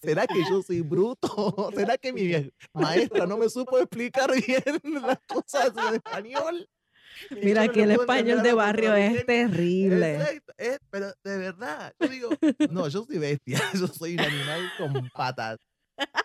[0.01, 1.71] ¿será que yo soy bruto?
[1.75, 4.63] ¿Será que mi maestra no me supo explicar bien
[5.01, 6.67] las cosas en español?
[7.29, 10.15] Y Mira le el español de barrio es terrible.
[10.15, 12.29] Exacto, es- pero de verdad, yo digo,
[12.69, 15.57] no, yo soy bestia, yo soy un animal con patas.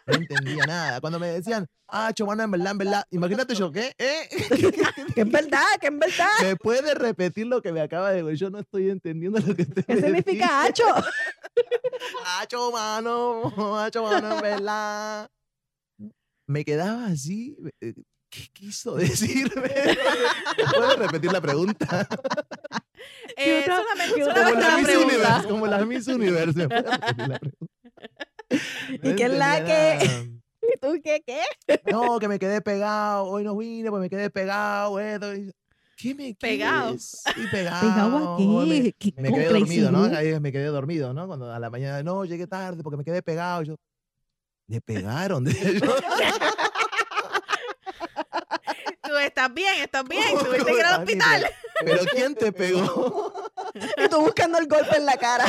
[0.07, 1.01] No entendía nada.
[1.01, 3.93] Cuando me decían, ah, Chomana, en verdad, en verdad, imagínate yo, ¿qué?
[3.99, 4.29] ¿Eh?
[5.15, 6.29] Que es verdad, que es verdad.
[6.43, 8.39] ¿Me puede repetir lo que me acaba de decir?
[8.39, 10.45] Yo no estoy entendiendo lo que usted ¿Qué significa dice.
[10.85, 10.85] hacho?
[12.39, 15.31] Hacho, mano, hacho, mano, en verdad.
[16.47, 17.57] Me quedaba así.
[17.81, 17.95] eh,
[18.29, 19.63] ¿Qué quiso decirme?
[19.63, 22.07] ¿Me puede repetir la pregunta?
[23.37, 25.07] Eh, solamente, otra Como solamente la Miss.
[25.07, 26.59] Universe, como la Miss Universe.
[26.59, 27.67] ¿me puede repetir la pregunta?
[29.03, 30.31] ¿Y qué es la que-.
[30.63, 31.41] ¿Y tú qué, qué?
[31.91, 33.25] No, que me quedé pegado.
[33.27, 34.99] Hoy no vine, pues me quedé pegado.
[34.99, 35.53] esto, y-
[35.97, 36.95] ¿Qué me Pegado.
[36.99, 37.17] Sí,
[37.51, 37.89] pegado.
[37.89, 38.93] ¿Pegado a Me, qué?
[38.93, 40.05] ¿Qué- me con quedé dormido, ¿no?
[40.15, 41.27] Ahí me quedé dormido, ¿no?
[41.27, 43.63] Cuando a la mañana, no, llegué tarde porque me quedé pegado.
[43.63, 43.77] y Yo,
[44.67, 45.45] me pegaron.
[49.03, 50.23] Tú estás bien, estás bien.
[50.33, 51.47] ¿Cómo Tuviste que ir al hospital.
[51.85, 53.33] Pero ¿quién te pegó?
[53.75, 55.45] Y tú buscando el golpe en la cara.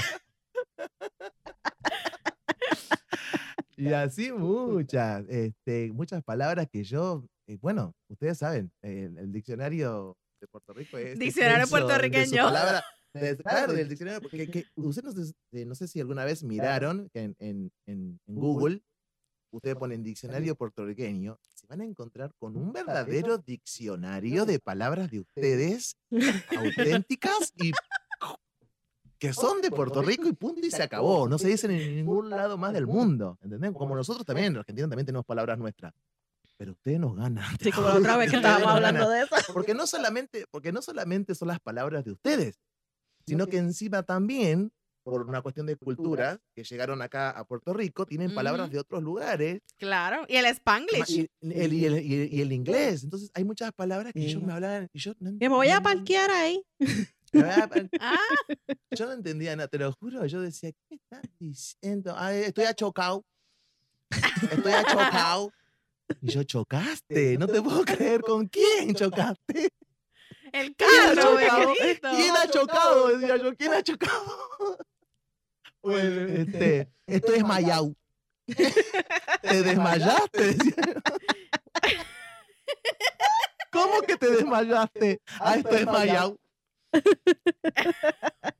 [3.78, 10.17] Y así muchas, este, muchas palabras que yo, eh, bueno, ustedes saben, el, el diccionario
[10.41, 12.43] de Puerto Rico es Diccionario extenso de su puertorriqueño.
[12.43, 16.25] palabra- de- claro, del diccionario, porque que, ustedes no sé, eh, no sé si alguna
[16.25, 18.82] vez miraron en, en- en- en Google,
[19.51, 25.19] ustedes ponen diccionario puertorriqueño, se van a encontrar con un verdadero diccionario de palabras de
[25.21, 25.95] ustedes
[26.57, 27.71] auténticas y
[29.20, 31.28] que son de Puerto Rico y punto y se acabó.
[31.28, 33.38] No se dicen en ningún lado más del mundo.
[33.41, 33.72] ¿Entendés?
[33.74, 35.93] Como nosotros también, en Argentina también tenemos palabras nuestras.
[36.57, 37.43] Pero ustedes nos ganan.
[37.61, 39.36] Sí, como la otra vez que estábamos hablando de eso.
[39.53, 42.59] Porque no solamente, porque no solamente son las palabras de ustedes,
[43.26, 44.72] sino que encima también,
[45.03, 49.03] por una cuestión de cultura, que llegaron acá a Puerto Rico, tienen palabras de otros
[49.03, 50.26] lugares Claro.
[50.28, 51.09] Y el Spanglish.
[51.11, 53.03] y el, y el- y el- y el inglés.
[53.03, 55.82] Entonces hay muchas palabras que ellos me hablaban y yo no Que me voy a
[55.82, 56.63] parquear ahí.
[57.34, 58.17] Ah,
[58.91, 60.25] Yo no entendía nada, te lo juro.
[60.25, 62.13] Yo decía, ¿qué están diciendo?
[62.17, 63.25] Ay, estoy achocado.
[64.51, 65.51] Estoy achocado.
[66.21, 67.38] Y yo, chocaste.
[67.38, 68.21] No te puedo creer.
[68.21, 69.69] ¿Con quién chocaste?
[70.53, 71.73] el ¿Quién ha carro, chocado?
[72.15, 73.07] ¿Quién ha chocado?
[73.17, 74.78] Decía yo, ¿quién ha chocado?
[75.82, 77.93] Bueno, este, estoy desmayado.
[79.41, 80.53] ¿Te desmayaste?
[80.53, 80.93] Decía yo.
[83.71, 85.21] ¿Cómo que te desmayaste?
[85.39, 86.39] Ah, estoy desmayado.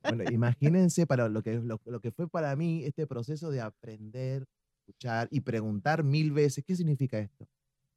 [0.02, 4.46] Bueno, imagínense para lo que, lo, lo que fue para mí este proceso de aprender,
[4.86, 7.46] escuchar y preguntar mil veces qué significa esto.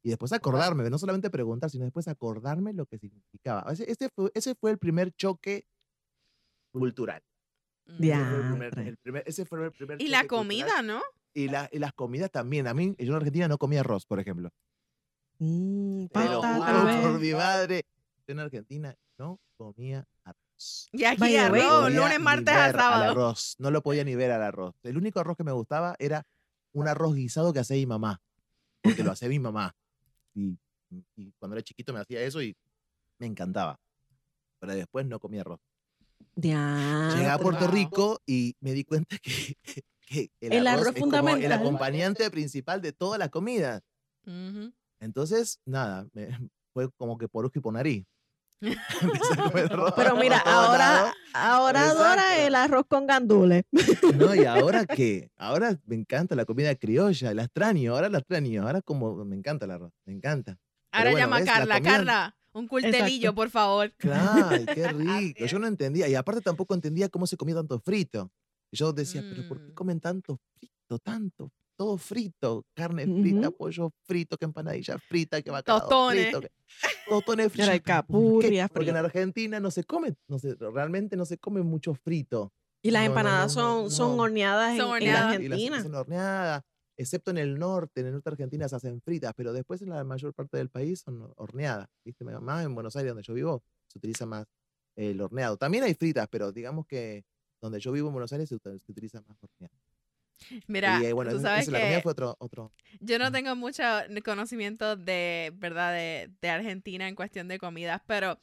[0.02, 0.32] Y después
[0.76, 3.64] acordarme, no solamente preguntar, sino después acordarme lo que significaba.
[3.72, 5.64] Ese, ese fue, ese fue el primer choque
[6.72, 7.22] cultural.
[7.86, 8.04] Mm.
[8.04, 8.88] Ese fue el primer- Diantre.
[8.88, 10.46] el primer- ese fue el primer Y la choque cultural.
[10.68, 11.00] comida, ¿no?
[11.34, 12.66] Y, la- y las comidas también.
[12.66, 14.50] A mí, yo en Argentina no comía arroz, por ejemplo.
[15.38, 17.00] Mm, tal vez.
[17.02, 17.82] por mi madre.
[18.26, 20.88] Yo en Argentina no comía arroz.
[20.92, 23.10] Y aquí arroz, podía lunes, martes a al sábado.
[23.12, 23.54] arroz.
[23.58, 24.74] No lo podía ni ver al arroz.
[24.82, 26.26] El único arroz que me gustaba era
[26.72, 28.20] un arroz guisado que hacía mi mamá.
[28.82, 29.74] Porque lo hacía mi mamá.
[30.34, 30.58] Y,
[31.16, 32.56] y cuando era chiquito me hacía eso y
[33.18, 33.78] me encantaba.
[34.58, 35.60] Pero después no comía arroz.
[36.34, 36.54] Llegué
[37.28, 37.38] a.
[37.40, 37.74] Puerto Wow.
[37.74, 39.56] Rico y me di cuenta que,
[40.06, 43.82] que el, El arroz, arroz es como el acompañante principal de todas las comidas.
[44.26, 44.72] Ujú.
[45.00, 46.28] Entonces, nada, me-
[46.72, 48.04] fue como que por ojo y por nariz.
[49.96, 53.64] Pero mira, ahora, ahora adora el arroz con gandules.
[54.16, 55.30] No, y ahora qué?
[55.36, 59.64] Ahora me encanta la comida criolla, la extraño, ahora la extraño, ahora como me encanta
[59.64, 60.58] el arroz, me encanta.
[60.92, 61.74] Ahora bueno, llama a Carla.
[61.76, 63.34] comida- Carla, un cultelillo, Exacto.
[63.34, 63.92] por favor.
[63.96, 65.46] Claro, qué rico.
[65.46, 68.30] Yo no entendía, y aparte tampoco entendía cómo se comía tanto frito.
[68.70, 69.74] Y yo decía, pero ¿por qué Mm.
[69.74, 71.50] comen tanto frito, tanto?
[71.82, 73.56] Todo frito, carne frita, Ujú.
[73.56, 76.22] pollo frito, que empanadilla frita, que bacalao Tostones.
[76.26, 76.50] frito, que-
[77.08, 77.80] tostones fritos.
[77.84, 78.96] Capurria Porque en.
[78.96, 82.52] Argentina no se come, no se, realmente no se come mucho frito.
[82.82, 84.22] Y las No, empanadas no, son, no, son no.
[84.22, 85.40] horneadas en, Son en horneadas.
[85.40, 85.76] Y las Argentina.
[85.78, 86.62] hacen horneadas,
[86.96, 89.88] excepto en el norte, en el norte de Argentina se hacen fritas, pero después en
[89.90, 91.88] la mayor parte del país son horneadas.
[92.04, 92.24] ¿viste?
[92.24, 94.46] Más en Buenos Aires, donde yo vivo, se utiliza más
[94.94, 95.56] el horneado.
[95.56, 97.24] También hay fritas, pero digamos que
[97.60, 99.74] donde yo vivo en Buenos Aires se, se utiliza más horneado.
[100.66, 102.72] Mira, y eh, bueno, tú sabes eso, que fue otro, otro.
[103.00, 103.82] yo no tengo mucho
[104.24, 105.92] conocimiento de, ¿verdad?
[105.92, 108.38] De, de Argentina en cuestión de comidas, pero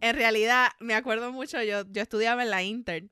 [0.00, 3.04] en realidad me acuerdo mucho, yo, yo estudiaba en la Inter,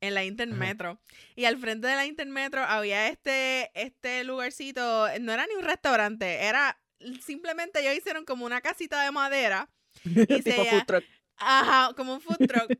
[0.00, 1.00] en la Intermetro,
[1.34, 6.44] y al frente de la Intermetro había este, este lugarcito, no era ni un restaurante,
[6.44, 6.78] era
[7.20, 9.68] simplemente ellos hicieron como una casita de madera,
[10.04, 11.04] y se tipo food truck.
[11.38, 12.70] Ajá, como un food truck.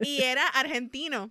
[0.00, 1.30] y era argentino.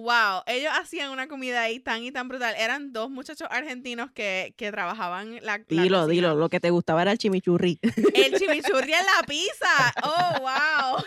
[0.00, 2.54] Wow, ellos hacían una comida ahí tan y tan brutal.
[2.58, 6.06] Eran dos muchachos argentinos que, que trabajaban la, la Dilo, cocina.
[6.06, 6.34] dilo.
[6.36, 7.78] Lo que te gustaba era el chimichurri.
[8.14, 9.94] El chimichurri en la pizza.
[10.02, 11.04] Oh, wow.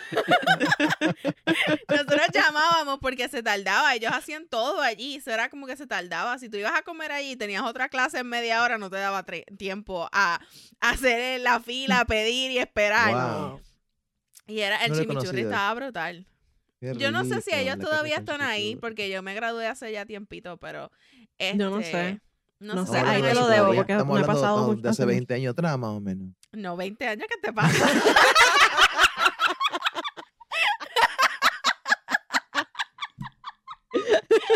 [1.88, 3.94] Nosotros llamábamos porque se tardaba.
[3.94, 5.16] Ellos hacían todo allí.
[5.16, 6.38] Eso era como que se tardaba.
[6.38, 8.96] Si tú ibas a comer allí y tenías otra clase en media hora, no te
[8.96, 9.24] daba
[9.58, 10.40] tiempo a,
[10.80, 13.12] a hacer la fila, pedir y esperar.
[13.50, 13.60] Wow.
[14.46, 16.26] Y era el No chimichurri estaba brutal.
[16.92, 20.04] Qué Yo no sé si ellos todavía están ahí porque yo me gradué hace ya
[20.04, 20.90] tiempito, pero
[21.38, 22.20] Yo no este, sé.
[22.60, 23.76] No, No sé, ahí te lo debo todavía.
[23.80, 25.14] porque Estamos me ha pasado de- mucho de hace hace mucho.
[25.16, 26.28] 20 años atrás, más o menos.
[26.52, 27.86] No, 20 años, ¿qué te pasa?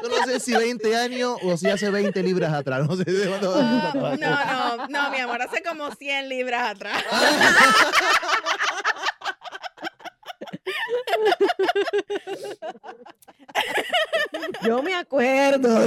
[0.03, 2.87] Yo no sé si 20 años o si hace 20 libras atrás.
[2.87, 3.55] No sé de cuándo.
[3.57, 7.03] Ah, no, no, no, mi amor, hace como 100 libras atrás.
[14.65, 15.87] Yo me acuerdo.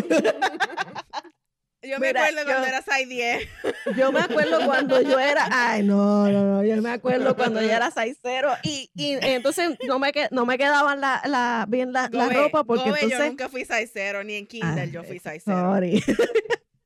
[1.83, 3.49] Yo me Mira, acuerdo cuando yo- era 6'10.
[3.97, 5.47] Yo me acuerdo cuando yo era.
[5.51, 6.63] Ay, no, no, no.
[6.63, 11.01] Yo me acuerdo cuando yo era 6'0 y, y entonces no me, no me quedaban
[11.01, 13.29] la, la, bien la, la Gobe, ropa porque Gobe, yo entonces.
[13.29, 15.41] nunca fui 6'0, ni en Kindle yo fui 6'0.
[15.43, 16.03] Sorry.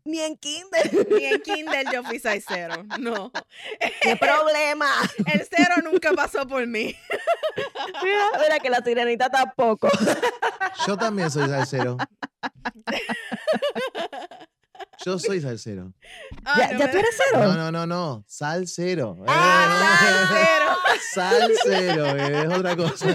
[0.06, 1.08] Ni en kinder.
[1.12, 2.97] Ni en Kindle yo fui 6'0.
[2.99, 3.32] No.
[4.01, 4.88] ¿Qué problema?
[5.26, 6.95] El cero nunca pasó por mí.
[8.03, 9.89] Mira, mira que la sirenita tampoco.
[10.88, 11.97] Yo también soy salsero.
[15.06, 15.93] Yo soy salsero.
[16.45, 17.43] Ah, ¿Ya, no ya me- tú eres cero?
[17.43, 18.24] No, no, no, no.
[18.28, 19.16] Salsero.
[19.22, 20.99] Eh, Ah, no.
[21.14, 23.06] Salsero, eh, es otra cosa.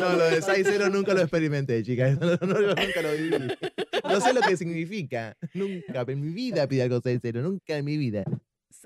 [0.00, 2.18] No, lo de salsero nunca lo experimenté, chicas.
[2.20, 3.54] No, no, no, nunca lo viví.
[4.04, 5.36] No sé lo que significa.
[5.54, 7.42] Nunca en mi vida pide algo salsero.
[7.42, 8.24] Nunca en mi vida.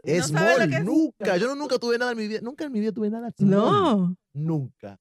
[0.04, 1.36] Es no mol, es- nunca.
[1.38, 2.40] Yo no- nunca tuve nada en mi vida.
[2.42, 3.30] Nunca en mi vida tuve nada.
[3.36, 3.50] small.
[3.50, 4.16] No.
[4.34, 4.98] Nunca.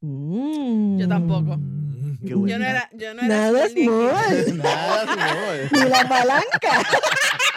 [0.00, 0.98] Mm.
[0.98, 1.56] Yo tampoco.
[1.56, 3.84] Mm, qué Yo no era, yo no era Nada Kindle.
[3.84, 4.56] small.
[4.58, 5.82] Nada small.
[5.84, 6.82] Ni la palanca.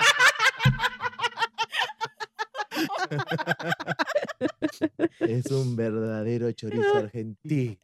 [5.20, 7.78] Es un verdadero chorizo argentino.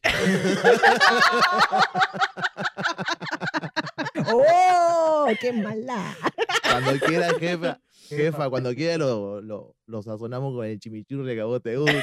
[4.33, 5.27] ¡Oh!
[5.39, 6.15] ¡Qué mala!
[6.63, 11.45] Cuando quiera, jefa, jefa, cuando quiera lo, lo, lo sazonamos con el chimichurri que a
[11.45, 11.93] vos te gusta.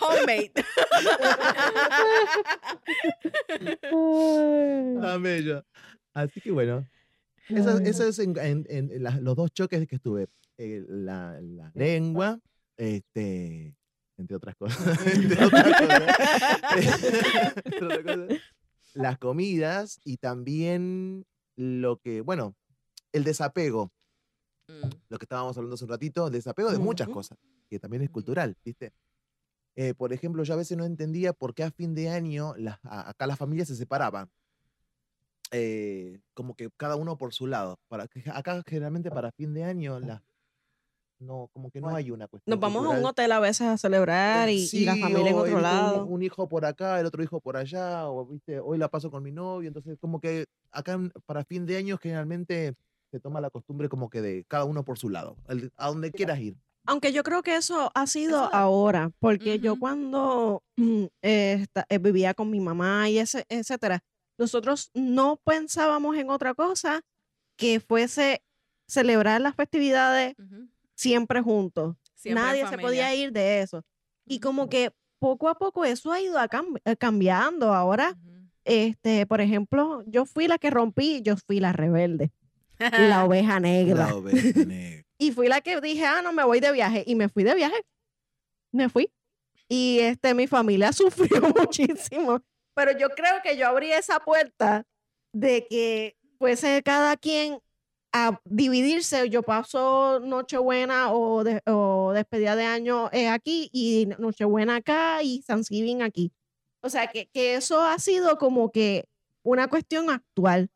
[0.00, 0.52] Homemade.
[5.00, 5.64] Tan bello.
[6.14, 6.86] Así que bueno,
[7.48, 10.28] eso, eso es en, en- en las- los dos choques que estuve.
[10.58, 12.40] Eh, la, la lengua,
[12.76, 13.76] este,
[14.16, 15.06] entre otras cosas.
[15.06, 16.18] entre otras cosas.
[17.64, 18.40] Entre otras cosas,
[18.94, 21.24] las comidas y también
[21.56, 22.54] lo que, bueno,
[23.12, 23.92] el desapego.
[24.70, 24.88] Mm.
[25.08, 27.38] lo que estábamos hablando hace un ratito, el desapego de muchas cosas,
[27.70, 28.92] que también es cultural, ¿viste?
[29.76, 32.78] Eh, por ejemplo, yo a veces no entendía por qué a fin de año las-
[32.84, 34.28] a- acá las familias se separaban.
[35.50, 37.78] Eh, como que cada uno por su lado.
[37.88, 40.22] Para, acá generalmente para fin de año las,
[41.20, 42.52] no, como que no hay una cuestión.
[42.54, 43.10] Nos vamos a un cultural.
[43.10, 46.04] hotel a veces a celebrar y, y la Sí, familia en otro el- lado.
[46.04, 49.10] Un, un hijo por acá, el otro hijo por allá, o viste, hoy la paso
[49.10, 52.74] con mi novio, entonces como que acá para fin de año generalmente
[53.10, 56.12] se toma la costumbre como que de cada uno por su lado, el- a donde
[56.12, 56.56] quieras ir.
[56.86, 59.80] Aunque yo creo que eso ha sido Eso- ahora, porque yo Ujú.
[59.80, 64.00] cuando mm, eh, esta- eh, vivía con mi mamá y ese, etcétera,
[64.38, 67.02] nosotros no pensábamos en otra cosa
[67.56, 68.42] que fuese
[68.86, 70.34] celebrar las festividades
[70.94, 71.96] siempre juntos.
[72.14, 73.84] Siempre Nadie se podía ir de eso.
[74.26, 77.72] Y como que poco a poco eso ha ido a cam- eh, cambiando.
[77.74, 78.16] Ahora,
[78.64, 82.30] este, por ejemplo, yo fui la que rompí, yo fui la rebelde,
[82.78, 82.88] la
[83.24, 84.06] oveja negra.
[84.08, 85.04] La oveja negra.
[85.20, 87.02] Y fui la que dije, ah, no, me voy de viaje.
[87.04, 87.74] Y me fui de viaje.
[88.72, 89.10] Me fui.
[89.68, 92.40] Y este, mi familia sufrió muchísimo.
[92.78, 94.84] Pero yo creo que yo abrí esa puerta
[95.32, 97.58] de que fuese cada quien
[98.12, 99.28] a dividirse.
[99.28, 105.42] Yo paso Nochebuena o, de- o despedida de año eh, aquí y Nochebuena acá y
[105.42, 106.30] Thanksgiving aquí.
[106.80, 109.08] O sea, que, que eso ha sido como que
[109.42, 110.70] una cuestión actual.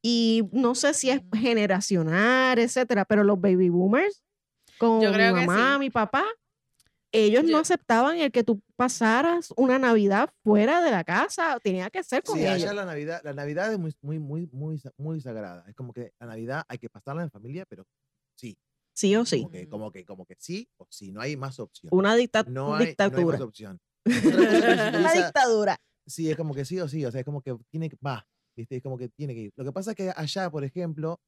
[0.00, 4.22] Y no sé si es generacional, etcétera, pero los baby boomers,
[4.80, 5.78] Yo creo mi que mamá, sí.
[5.80, 6.24] mi papá,
[7.12, 12.02] ellos no aceptaban el que tú pasaras una Navidad fuera de la casa, tenía que
[12.02, 12.54] ser con Sí, ellos.
[12.54, 15.64] allá la Navidad, la Navidad es muy, muy, muy, muy, muy sagrada.
[15.68, 17.84] Es como que la Navidad hay que pasarla en familia, pero
[18.34, 18.56] sí.
[18.92, 19.38] Sí o sí.
[19.38, 21.88] Como que, como que, como que sí o sí, no hay más opción.
[21.92, 23.38] Una dicta- no hay, no hay dictadura.
[23.38, 23.80] más opción.
[24.04, 25.76] Una dictadura.
[26.06, 28.26] Sí, es como que sí o sí, o sea, es como que tiene que, va,
[28.56, 28.76] ¿viste?
[28.76, 29.52] Es como que tiene que ir.
[29.56, 31.20] Lo que pasa es que allá, por ejemplo,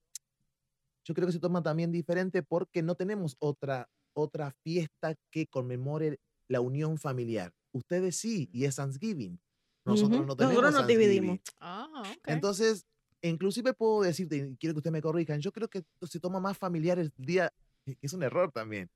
[1.04, 6.18] yo creo que se toma también diferente porque no tenemos otra, otra fiesta que conmemore
[6.48, 7.52] la unión familiar.
[7.72, 9.38] Ustedes sí, y es Thanksgiving.
[9.84, 10.26] Nosotros Ujú.
[10.26, 11.38] no tenemos Nosotros nos dividimos.
[11.60, 12.18] Ah, ok.
[12.26, 12.84] Entonces,
[13.22, 16.58] inclusive puedo decirte, y quiero que ustedes me corrijan, yo creo que se toma más
[16.58, 17.52] familiar el día,
[17.84, 18.90] que es un error también.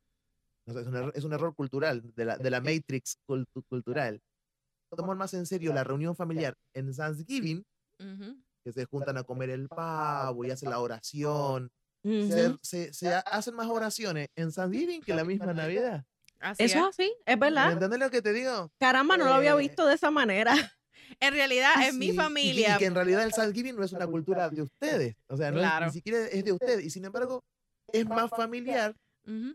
[0.66, 4.20] Es, un error, es un error cultural, de la, de la matrix cultu- cultural.
[4.90, 7.64] Tomar más en serio la reunión familiar en Thanksgiving,
[7.98, 8.36] Ujú.
[8.64, 11.70] que se juntan a comer el pavo y hacen la oración.
[12.04, 16.04] Se, se- se ha- hacen más oraciones en Thanksgiving que la misma Navidad.
[16.38, 16.82] Así Eso es.
[16.82, 17.72] es así, es ¿Me verdad.
[17.72, 18.70] entiendes lo que te digo?
[18.78, 20.52] Caramba, no lo había Eh, visto de esa manera.
[21.20, 22.74] En realidad, Ah, en mi sí, que- familia.
[22.74, 25.14] Y, que en realidad el Thanksgiving no es una cultura de ustedes.
[25.28, 25.86] O sea, no es- Claro.
[25.86, 26.84] ni siquiera es de ustedes.
[26.84, 27.44] Y sin embargo,
[27.92, 28.94] es más familiar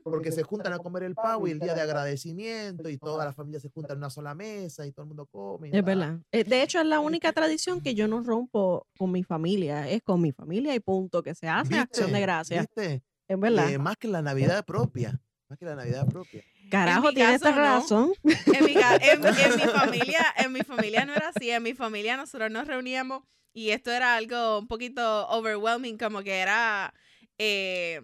[0.04, 3.34] Porque se juntan a comer el pavo y el día de agradecimiento y toda la
[3.34, 5.70] familia se junta en una sola mesa y todo el mundo come.
[5.72, 6.20] Es verdad.
[6.32, 9.88] Eh, De hecho, es la única tradición que yo no rompo con mi familia.
[9.90, 12.66] Es con mi familia y punto, que se hace acción de gracias.
[12.76, 13.04] ¿Viste?
[13.28, 13.70] Es verdad.
[13.72, 15.22] Eh, más que la Navidad propia.
[15.50, 16.44] Más que la Navidad propia.
[16.70, 17.66] Carajo, mi tiene esta caso, no.
[17.66, 18.14] razón.
[18.54, 21.50] En mi, ca- en- en mi familia, en mi familia no era así.
[21.50, 26.40] En mi familia nosotros nos reuníamos y esto era algo un poquito overwhelming, como que
[26.40, 26.94] era
[27.40, 28.02] eh,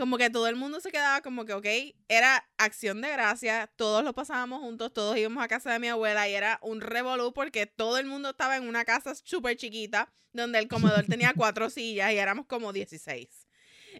[0.00, 1.66] como que todo el mundo se quedaba como que, ok,
[2.08, 6.26] era acción de gracia, todos lo pasábamos juntos, todos íbamos a casa de mi abuela
[6.26, 10.58] y era un revolú porque todo el mundo estaba en una casa súper chiquita donde
[10.58, 13.28] el comedor tenía cuatro sillas y éramos como 16.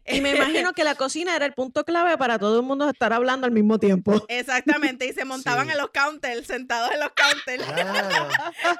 [0.07, 3.12] Y me imagino que la cocina era el punto clave para todo el mundo estar
[3.12, 4.24] hablando al mismo tiempo.
[4.28, 5.72] Exactamente, y se montaban Sí.
[5.72, 8.28] en los counters, sentados en los counters, Claro,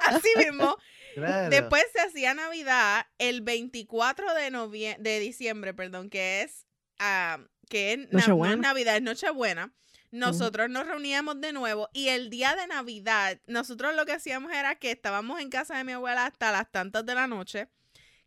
[0.07, 0.75] así mismo.
[1.13, 1.49] claro.
[1.51, 6.65] Después se hacía Navidad el 24 de novie- de diciembre, perdón, que es
[7.01, 7.39] ah,
[7.69, 8.55] que es no.
[8.57, 9.73] Navidad, es Nochebuena.
[10.11, 14.75] Nosotros nos reuníamos de nuevo y el día de Navidad, nosotros lo que hacíamos era
[14.75, 17.69] que estábamos en casa de mi abuela hasta las tantas de la noche.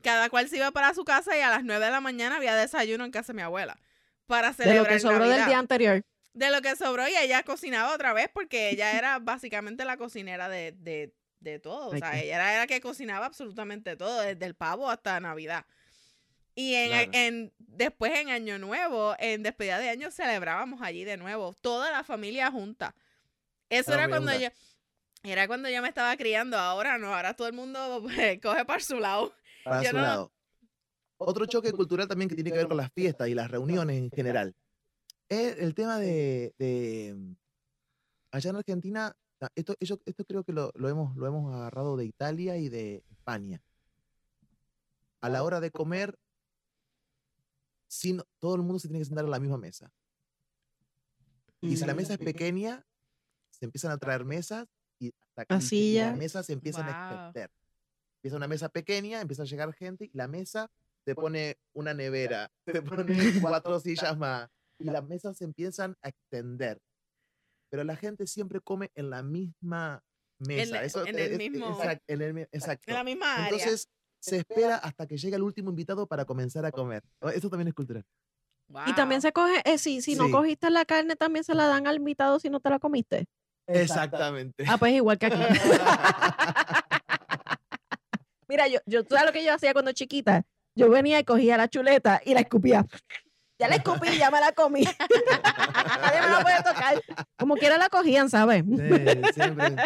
[0.03, 2.55] Cada cual se iba para su casa y a las 9 de la mañana había
[2.57, 3.81] desayuno en casa de mi abuela
[4.27, 5.37] para De celebrar lo que sobró Navidad.
[5.37, 6.03] del día anterior.
[6.33, 10.49] De lo que sobró y ella cocinaba otra vez porque ella era básicamente la cocinera
[10.49, 11.91] de, de, de todo.
[11.91, 15.67] O sea, ella era la que cocinaba absolutamente todo, desde el pavo hasta Navidad.
[16.55, 17.11] Y en, Claro.
[17.15, 22.05] en después en Año Nuevo, en despedida de año, celebrábamos allí de nuevo, toda la
[22.05, 22.95] familia junta.
[23.69, 24.49] Eso Ah, era cuando yo,
[25.25, 28.81] era cuando yo me estaba criando, ahora no, ahora todo el mundo pues, coge para
[28.81, 29.35] su lado.
[29.65, 30.33] Para yo su no- lado.
[31.17, 34.11] Otro choque cultural también que tiene que ver con las fiestas y las reuniones en
[34.11, 34.55] general.
[35.29, 37.17] Es el tema de, de,
[38.31, 41.97] allá en Argentina, ah, esto, ello- esto creo que lo, lo hemos, lo hemos agarrado
[41.97, 43.63] de Italia y de España.
[45.21, 46.19] A la hora de comer,
[47.95, 49.93] sin, todo el mundo se tiene que sentar a la misma mesa.
[51.61, 52.85] Y si la mesa es pequeña,
[53.51, 54.67] se empiezan a traer mesas
[54.99, 56.09] y, hasta que- A y- y silla.
[56.09, 56.91] las mesas se empiezan a
[57.27, 57.51] extender.
[58.19, 60.71] Empieza una mesa pequeña, empieza a llegar gente y la mesa
[61.05, 62.51] te pone una nevera,
[62.83, 66.81] te pone cuatro sillas más y las mesas se empiezan a extender.
[67.71, 70.03] Pero la gente siempre come en la misma
[70.39, 70.83] mesa.
[70.85, 72.85] Eso en es- el mismo- exact- en el mi- exacto.
[72.89, 73.49] En la misma área.
[73.49, 73.89] Entonces
[74.25, 77.03] se espera hasta que llegue el último invitado para comenzar a comer.
[77.35, 78.05] Eso también es cultural.
[78.87, 80.33] Y también se coge, eh, sí, si no Sí.
[80.33, 83.27] cogiste la carne, también se la dan al invitado si no te la comiste.
[83.67, 84.65] Exactamente.
[84.67, 85.39] Ah, pues igual que aquí.
[88.49, 90.45] Mira, yo, yo, ¿tú sabes lo que yo hacía cuando chiquita?
[90.75, 92.87] Yo venía y cogía la chuleta y la escupía.
[93.59, 94.83] Ya la escupí, ya me la comí.
[94.83, 97.03] Nadie me la puede tocar.
[97.39, 98.65] Como quiera la cogían, ¿sabes?
[98.65, 99.77] Sí, siempre,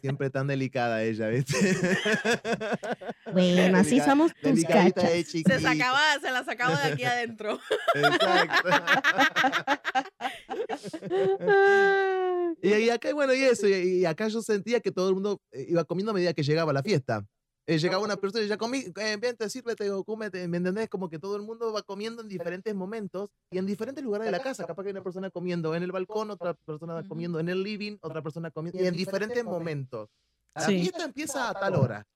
[0.00, 1.56] siempre tan delicada ella, ¿viste?
[3.32, 5.10] Bueno, así somos tus cachas.
[5.10, 7.58] de Se sacaba, se la sacaba de aquí adentro.
[7.94, 8.68] Exacto.
[12.62, 15.40] Y, y acá, bueno, y eso, y, y acá yo sentía que todo el mundo
[15.52, 17.24] eh, iba comiendo a medida que llegaba la fiesta.
[17.68, 20.88] Eh, llegaba una persona y ya comí, eh, vente, sírvete o cómete, ¿me entendés?
[20.88, 24.30] Como que todo el mundo va comiendo en diferentes momentos y en diferentes lugares de
[24.30, 24.64] la casa.
[24.64, 27.96] Capaz que hay una persona comiendo en el balcón, otra persona comiendo en el living,
[28.02, 30.08] otra persona comiendo, y en diferentes momentos.
[30.54, 30.80] La Sí.
[30.80, 32.06] fiesta empieza a tal hora.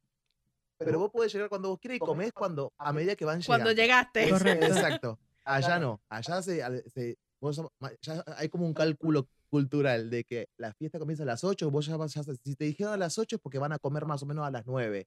[0.78, 3.64] Pero vos podés llegar cuando vos quieras y comés cuando, a medida que van llegando.
[3.64, 4.30] Cuando llegaste.
[4.30, 4.66] Correcto.
[4.66, 5.18] Exacto.
[5.44, 6.00] Allá no.
[6.08, 7.60] Allá se, se- vos
[8.02, 11.84] ya hay como un cálculo cultural de que la fiesta comienza a las 8, vos
[11.86, 14.22] ya vas, ya si te dijeron a las 8 es porque van a comer más
[14.22, 15.06] o menos a las 9.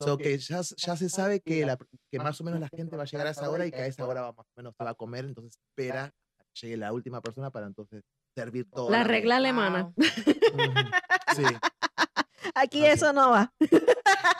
[0.00, 1.76] So que ya, ya se sabe que, la,
[2.10, 3.86] que más o menos la gente va a llegar a esa hora y que a
[3.86, 6.76] esa hora va, más o menos se va a comer, entonces espera a que llegue
[6.76, 8.02] la última persona para entonces
[8.34, 8.90] servir todo.
[8.90, 9.92] La regla alemana.
[11.34, 11.42] Sí,
[12.54, 12.92] Aquí Así.
[12.92, 13.52] eso no va.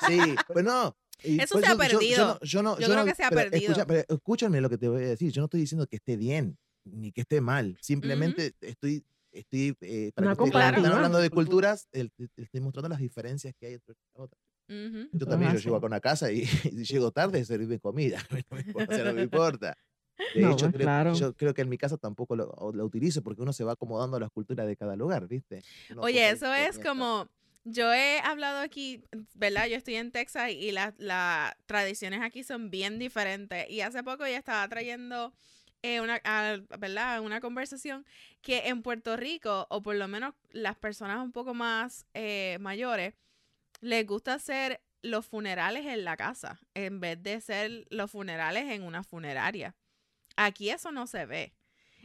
[0.06, 0.18] sí,
[0.52, 0.96] pues no.
[1.22, 2.26] y Eso por se ha yo- yo- yo perdido.
[2.26, 3.72] no- yo no- Yo yo creo no- que se ha pero perdido.
[3.72, 5.32] escucha- pero escúchame lo que te voy a decir.
[5.32, 7.76] Yo no estoy diciendo que esté bien ni que esté mal.
[7.80, 10.42] Simplemente estoy, estoy eh, para que
[10.86, 14.28] hablando de culturas, el- te estoy mostrando las diferencias que hay entre las
[15.12, 15.78] Yo también, es yo llego así.
[15.78, 18.18] acá a una casa y, si llego tarde, servirme comida.
[18.50, 19.78] No me importa, o sea, no me importa.
[20.34, 21.14] De No, hecho, pues, creo, claro.
[21.14, 24.16] yo creo que en mi casa tampoco lo, lo utilizo porque uno se va acomodando
[24.16, 25.62] a las culturas de cada lugar, ¿viste?
[25.90, 27.28] Uno Oye, eso es como,
[27.64, 29.02] yo he hablado aquí,
[29.34, 29.66] ¿verdad?
[29.68, 33.68] Yo estoy en Texas y las las tradiciones aquí son bien diferentes.
[33.70, 35.32] Y hace poco ya estaba trayendo
[35.82, 37.20] eh, una, a- ¿verdad?
[37.22, 38.04] Una conversación
[38.42, 43.14] que en Puerto Rico, o por lo menos las personas un poco más eh, mayores,
[43.80, 48.82] les gusta hacer los funerales en la casa en vez de hacer los funerales en
[48.82, 49.76] una funeraria.
[50.36, 51.54] Aquí eso no se ve.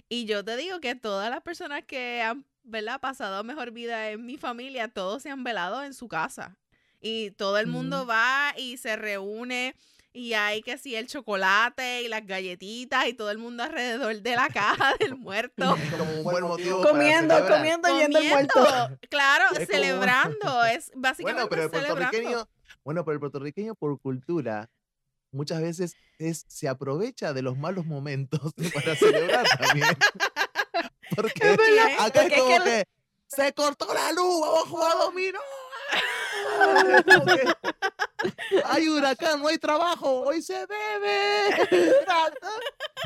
[0.10, 3.00] Y yo te digo que todas las personas que han, ¿verdad?
[3.00, 6.58] pasado mejor vida en mi familia, todos se han velado en su casa.
[7.02, 8.10] Y todo el mundo Mm.
[8.10, 9.76] va y se reúne
[10.14, 14.36] y hay que sí el chocolate y las galletitas y todo el mundo alrededor de
[14.36, 15.76] la caja del muerto.
[15.76, 18.98] Es como un buen motivo para Comiendo, comiendo, yendo el Comiendo, muerto.
[19.10, 21.98] claro, Es como- celebrando, es básicamente Bueno, pero el celebrando.
[22.12, 22.50] puertorriqueño,
[22.84, 24.70] bueno, pero el puertorriqueño por cultura
[25.32, 29.98] muchas veces es, se aprovecha de los malos momentos para celebrar también.
[31.16, 32.88] Porque Es verdad, acá porque es es como que- que
[33.28, 35.40] se cortó la luz, vamos a jugar dominó.
[38.66, 41.94] Hay huracán, no hay trabajo, hoy se bebe.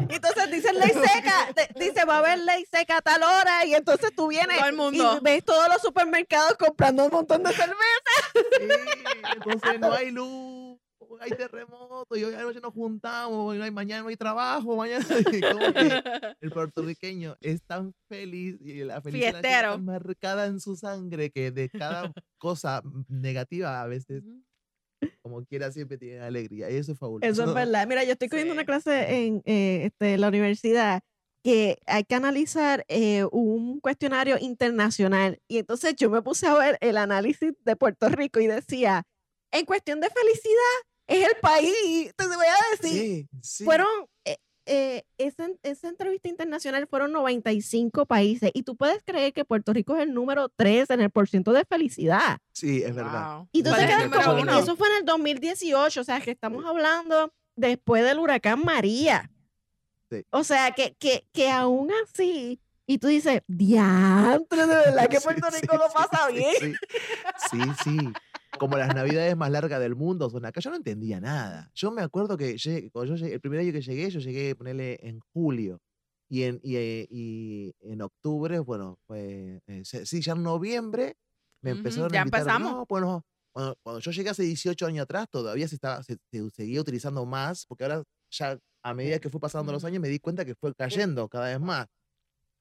[0.09, 3.73] Y entonces dicen ley seca, dice va a haber ley seca a tal hora y
[3.73, 5.17] entonces tú vienes Todo el mundo.
[5.17, 7.77] y ves todos los supermercados comprando un montón de cerveza.
[8.33, 8.67] Sí,
[9.35, 10.79] entonces no hay luz,
[11.19, 15.05] hay terremoto, y hoy anoche nos juntamos, y no hay, mañana no hay trabajo, mañana.
[16.41, 21.69] el puertorriqueño es tan feliz y la felicidad tan marcada en su sangre que de
[21.69, 24.23] cada cosa negativa a veces.
[25.21, 26.69] Como quiera, siempre tiene alegría.
[26.71, 27.29] Y eso es fabuloso.
[27.31, 27.87] Eso es verdad.
[27.87, 28.65] Mira, yo estoy cogiendo una Sí.
[28.65, 31.01] clase en eh, este, la universidad
[31.43, 35.39] que hay que analizar eh, un cuestionario internacional.
[35.47, 39.03] Y entonces yo me puse a ver el análisis de Puerto Rico y decía,
[39.51, 40.77] en cuestión de felicidad,
[41.07, 42.11] es el país.
[42.17, 43.63] Te voy a decir, Sí, sí.
[43.63, 43.87] fueron,
[44.25, 44.37] eh,
[44.67, 48.51] eh, esa, esa entrevista internacional fueron 95 países.
[48.53, 51.65] Y tú puedes creer que Puerto Rico es el número 3 en el porciento de
[51.65, 52.37] felicidad.
[52.51, 53.37] Sí, es verdad.
[53.37, 53.49] Wow.
[53.51, 54.59] Y tú ¿Cuál te quedas como, uno?
[54.59, 59.31] eso fue en el 2018, o sea, que estamos hablando después del huracán María.
[60.09, 60.25] Sí.
[60.29, 62.59] O sea, que, que, que aún así,
[62.89, 66.55] y tú dices, diantre, de verdad que Puerto sí, Rico lo sí, pasa sí, bien.
[66.57, 66.73] Sí,
[67.51, 68.13] sí, sí.
[68.59, 70.59] Como las navidades más largas del mundo son acá.
[70.61, 71.69] Yo no entendía nada.
[71.75, 74.51] Yo me acuerdo que llegué- cuando yo llegué- el primer año que llegué, yo llegué
[74.51, 75.79] a ponerle en julio.
[76.29, 81.15] Y en, y, eh, y en octubre, bueno, fue, eh, sí, ya en noviembre
[81.61, 82.41] me empezaron ya a invitar.
[82.41, 82.71] empezamos.
[82.71, 83.23] No, bueno,
[83.53, 87.25] cuando, cuando yo llegué hace 18 años atrás, todavía se, estaba, se, se seguía utilizando
[87.25, 89.87] más, porque ahora ya a medida que fue pasando los Ujú.
[89.87, 91.87] años me di cuenta que fue cayendo cada vez más.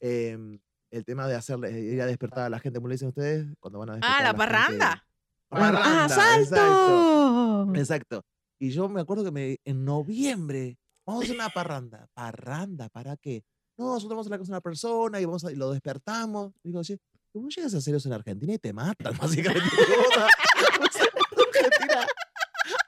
[0.01, 0.59] Em,
[0.93, 3.47] el tema de hacerle, ir a despertar a la gente, ¿cómo le dicen ustedes?
[3.61, 4.93] Cuando van a despertar Ah, a la gente- parranda.
[4.93, 5.07] ¡Ah,
[5.49, 6.55] Parranda, exacto.
[6.57, 7.75] ¡Asalto!
[7.75, 8.23] Exacto.
[8.59, 12.07] Y yo me acuerdo que me, en noviembre, vamos a hacer una parranda.
[12.15, 12.89] ¿Parranda?
[12.89, 13.45] ¿Para qué?
[13.79, 16.53] No, nosotros vamos a la casa de una persona y, vamos a- y lo despertamos.
[16.63, 16.99] Digo, sí,
[17.35, 19.71] vos llegas a hacer eso en Argentina y te matan, básicamente.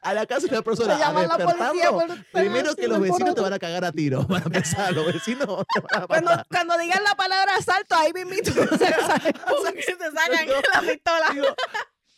[0.03, 3.35] A- la casa de una persona Se a policía despertarlo, estar Primero que los vecinos
[3.35, 4.93] te van a cagar a tiro, para empezar.
[4.95, 8.51] Los vecinos te van a Cuando, cuando digan la palabra asalto, ahí mismito.
[8.53, 9.33] se sabe.
[9.35, 11.31] Pum, que te sacan Yo- la pistola.
[11.35, 11.47] Digo,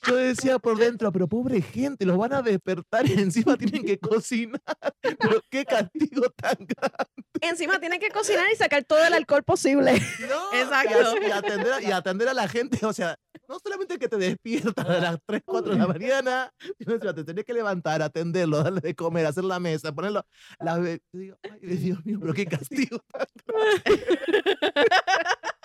[0.06, 3.98] Yo decía por dentro, pero pobre gente, los van a despertar y encima tienen que
[3.98, 4.60] cocinar.
[5.02, 7.24] Pero qué castigo tan grande.
[7.42, 9.92] Encima tienen que cocinar y sacar todo el alcohol posible.
[10.28, 11.14] No, Exacto.
[11.26, 13.16] Y, atender, a- y atender a la gente, o sea,
[13.48, 17.54] no solamente que te despiertan a las 3, 4 de la mañana, te tenés que
[17.54, 20.24] levantar, atenderlo, darle de comer, hacer la mesa, ponerlo.
[20.60, 20.78] La,
[21.12, 23.02] digo, ay, Dios mío, pero qué castigo.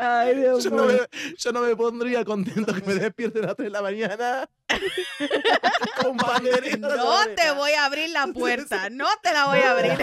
[0.00, 0.94] Ay, Dios Yo no, me,
[1.36, 4.48] yo no me pondría contento que me despierten a las 3 de la mañana.
[6.02, 9.98] con banderita No te voy a abrir la puerta, no te la voy a abrir.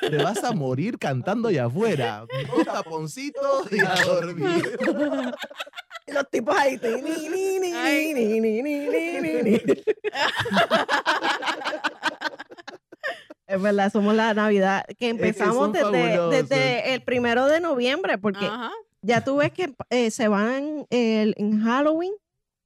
[0.00, 2.24] Te vas a morir cantando allá afuera.
[2.48, 4.78] Dos taponcitos y a dormir.
[6.06, 6.80] Y Los tipos ahí.
[6.82, 8.14] ni, ni, ni, Ay.
[8.14, 9.62] ni, ni, ni, ni, ni, ni.
[13.46, 16.30] Es verdad, somos la Navidad que empezamos desde, fabulosos.
[16.30, 18.72] desde el primero de noviembre, porque Ajá.
[19.08, 22.12] Ya tú ves que eh, se van el- en Halloween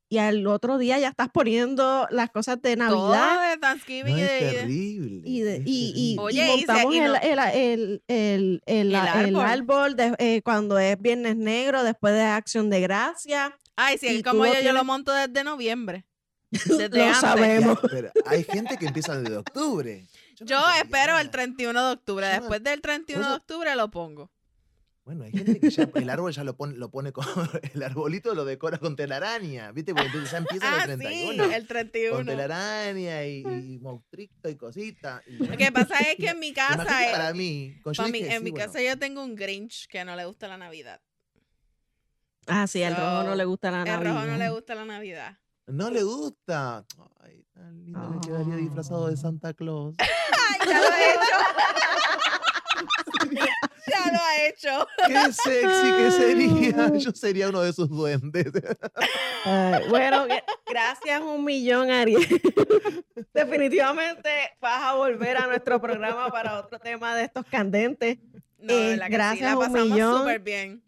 [0.08, 4.18] y al otro día ya estás poniendo las cosas de Todo Navidad de Thanksgiving No,
[4.18, 5.22] y es de- terrible.
[5.24, 5.64] y, de- y, y- terrible.
[5.64, 9.36] y Oye, y se- montamos y el, no- el, el, el, el- El la- el
[9.36, 9.44] árbol.
[9.46, 13.56] árbol de- eh, cuando es Viernes Negro, después de Acción de Gracia.
[13.76, 16.04] Ay, sí, como yo, yo lo monto desde noviembre.
[16.66, 17.18] Desde Lo antes.
[17.20, 17.78] sabemos.
[17.90, 20.02] Pero hay gente que empieza desde octubre.
[20.40, 21.30] no Yo entendía espero el nada.
[21.30, 22.26] 31 de octubre.
[22.26, 24.30] Yo no- Después del 31 de octubre lo pongo.
[25.04, 27.24] Bueno, hay gente que ya el árbol ya lo pone, lo pone con
[27.74, 29.92] el arbolito lo decora con telaraña, ¿viste?
[29.94, 31.44] Porque entonces ya empieza Ah, el sí, 31.
[31.52, 32.16] el 31.
[32.18, 35.22] Con telaraña y, y monstruito y cositas.
[35.26, 38.18] y Lo que pasa es que en mi casa, eh, para mí, con para mí-
[38.20, 40.56] dije, en sí, mi bueno, casa yo tengo un Grinch que no le gusta la
[40.56, 41.00] Navidad.
[42.46, 44.14] Ah, sí, al rojo no le gusta la El Navidad.
[44.14, 45.38] rojo no le gusta la Navidad.
[45.66, 46.84] no le gusta.
[47.20, 49.96] Ay, tan lindo me quedaría disfrazado de Santa Claus.
[49.98, 51.20] Ay, ya lo he hecho.
[55.06, 56.92] Qué sexy que sería.
[56.98, 58.46] Yo sería uno de sus duendes.
[59.44, 60.26] Ay, bueno,
[60.66, 62.26] gracias un millón, Ariel.
[63.34, 64.28] Definitivamente
[64.60, 68.18] vas a volver a nuestro programa para otro tema de estos candentes.
[68.58, 70.18] No, Eh, sí, gracias la un millón.
[70.18, 70.82] súper bien.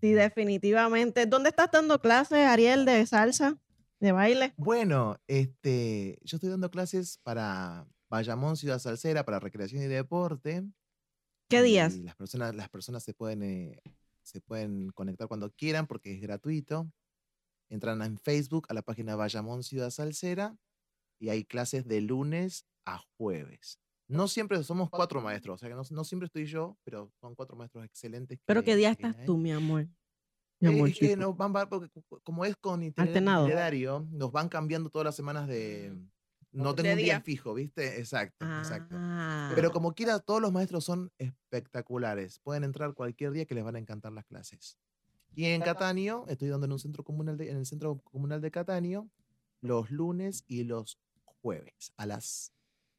[0.00, 1.24] Sí, definitivamente.
[1.26, 3.56] ¿Dónde estás dando clases, Ariel, de salsa,
[4.00, 4.52] de baile?
[4.58, 10.62] Bueno, este, yo estoy dando clases para Bayamón, Ciudad Salsera, para recreación y deporte.
[11.48, 11.96] ¿Qué días?
[11.98, 13.80] Las personas, las personas se pueden, eh,
[14.22, 16.90] se pueden conectar cuando quieran porque es gratuito.
[17.68, 20.56] Entran en Facebook a la página Bayamón Ciudad Salsera
[21.18, 23.78] y hay clases de lunes a jueves.
[24.06, 27.34] No siempre somos cuatro maestros, o sea que no, no siempre estoy yo, pero son
[27.34, 28.38] cuatro maestros excelentes.
[28.44, 29.26] ¿Pero qué día estás hay.
[29.26, 29.88] tú, mi amor?
[30.60, 31.90] Mi Eh, amor, es que nos van, porque
[32.22, 35.96] como es con itinerario, nos van cambiando todas las semanas de...
[36.54, 37.20] No tengo un día día.
[37.20, 37.98] fijo, ¿viste?
[37.98, 38.94] Exacto, exacto.
[38.96, 39.52] Ah.
[39.54, 42.38] Pero como quiera, todos los maestros son espectaculares.
[42.38, 44.78] Pueden entrar cualquier día que les van a encantar las clases.
[45.34, 48.50] Y en Catania, estoy dando en un centro comunal de, en el centro comunal de
[48.50, 49.04] Catania
[49.60, 52.52] los lunes y los jueves a las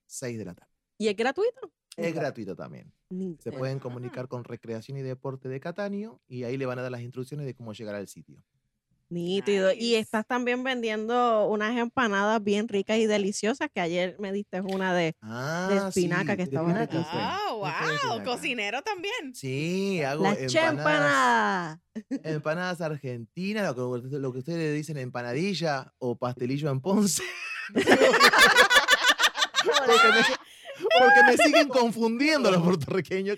[0.08, 0.72] 6 de la tarde.
[0.98, 1.72] ¿Y es gratuito?
[1.96, 2.92] Es gratuito también.
[3.40, 6.92] Se pueden comunicar con Recreación y Deporte de Catania y ahí le van a dar
[6.92, 8.44] las instrucciones de cómo llegar al sitio.
[9.10, 9.72] Nítido.
[9.72, 14.94] Y estás también vendiendo unas empanadas bien ricas y deliciosas, que ayer me diste una
[14.94, 15.16] de...
[15.22, 17.06] Ah, espinaca sí, que de estaba rica.
[17.12, 18.24] Ah, de wow, espinaca.
[18.24, 19.36] cocinero también.
[19.36, 21.80] Sí, hago La empanadas.
[22.24, 27.24] Empanadas argentinas, lo que, lo que ustedes le dicen empanadilla o pastelillo en Ponce.
[27.74, 27.88] porque,
[30.10, 30.22] me,
[31.00, 33.38] porque me siguen confundiendo los puertorriqueños.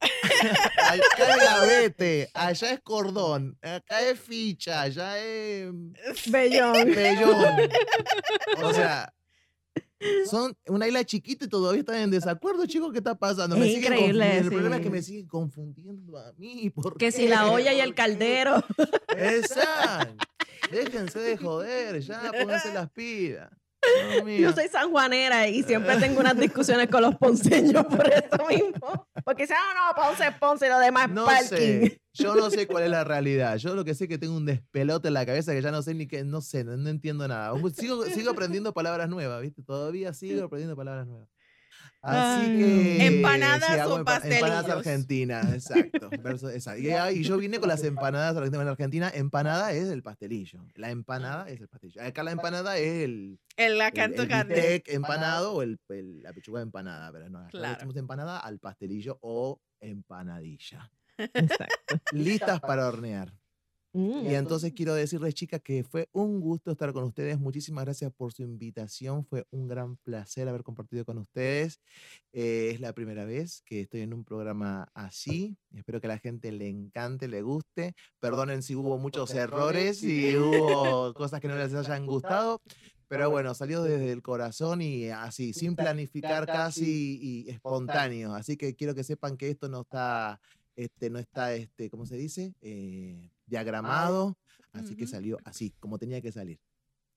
[0.00, 5.70] Acá es gavete, allá es cordón, acá es ficha, allá es
[6.30, 6.92] Bellón.
[6.94, 7.70] pellón.
[8.62, 9.12] O sea,
[10.30, 12.92] son una isla chiquita y todavía están en desacuerdo, chicos.
[12.92, 13.56] ¿Qué está pasando?
[13.56, 14.38] Es siguen increíble.
[14.38, 16.70] El problema es que me siguen confundiendo a mí.
[16.70, 18.62] ¿por Que si la olla y el caldero.
[19.16, 20.24] Exacto.
[20.70, 23.50] Déjense de joder, ya pónganse las pilas.
[24.40, 29.06] Yo soy sanjuanera y siempre tengo unas discusiones con los ponceños por eso mismo.
[29.24, 31.46] Porque dicen, ah, no, Ponce es Ponce y lo demás No parking.
[31.48, 33.56] sé, yo no sé cuál es la realidad.
[33.56, 35.82] Yo lo que sé es que tengo un despelote en la cabeza que ya no
[35.82, 37.52] sé ni qué, no sé, no, no entiendo nada.
[37.74, 39.62] Sigo, sigo aprendiendo palabras nuevas, ¿viste?
[39.62, 41.28] Todavía sigo aprendiendo palabras nuevas.
[42.02, 43.06] Así Ay, que.
[43.06, 44.70] Empanadas hago o empa- Empanadas pastelillos.
[44.86, 46.10] argentinas, exacto.
[46.78, 49.10] Y, y yo vine con las empanadas argentinas en Argentina.
[49.14, 50.64] Empanada es el pastelillo.
[50.74, 52.02] La empanada es el pastelillo.
[52.02, 56.60] Acá la empanada es el, la el, el bistec empanado o el, el- la pechuga
[56.62, 57.10] empanada.
[57.12, 57.74] Pero no, acá le Claro.
[57.74, 60.90] decimos empanada al pastelillo o empanadilla.
[61.18, 62.00] Exacto.
[62.12, 63.32] Listas para hornear.
[63.96, 64.26] Mm.
[64.26, 67.38] Y entonces quiero decirles, chicas, que fue un gusto estar con ustedes.
[67.38, 69.24] Muchísimas gracias por su invitación.
[69.24, 71.80] Fue un gran placer haber compartido con ustedes.
[72.34, 75.56] Eh, es la primera vez que estoy en un programa así.
[75.74, 77.94] Espero que a la gente le encante, le guste.
[78.20, 82.60] Perdonen si hubo muchos errores y hubo cosas que no les hayan gustado.
[83.08, 88.34] Pero bueno, salió desde el corazón y así, sin planificar casi y espontáneo.
[88.34, 90.38] Así que quiero que sepan que esto no está,
[90.74, 92.52] este, no está, este, ¿cómo se dice?
[92.60, 94.36] Eh, diagramado.
[94.72, 95.12] Así que Ujú.
[95.12, 96.60] salió así, como tenía que salir.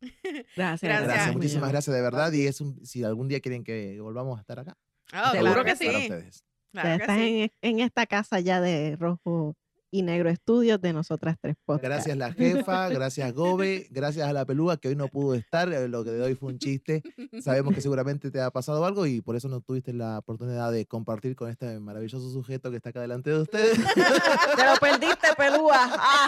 [0.56, 1.04] Gracias, Gracias.
[1.04, 2.32] Gracias, muchísimas gracias de verdad.
[2.32, 4.78] Y es un, si algún día quieren que volvamos a estar acá,
[5.12, 5.86] Oh, Seguro claro que que sí.
[5.88, 6.44] para ustedes.
[6.72, 7.42] Claro que estás sí.
[7.42, 9.56] en, en esta casa ya de Rojo
[9.92, 11.88] y Negro Estudios de nosotras tres podcasts.
[11.88, 15.88] Gracias la jefa, gracias Gobe, gracias a la pelúa que hoy no pudo estar, eh,
[15.88, 17.02] lo que de hoy fue un chiste.
[17.42, 20.86] Sabemos que seguramente te ha pasado algo y por eso no tuviste la oportunidad de
[20.86, 23.78] compartir con este maravilloso sujeto que está acá delante de ustedes.
[23.78, 25.90] Te lo perdiste, pelúa.
[25.98, 26.28] Ah.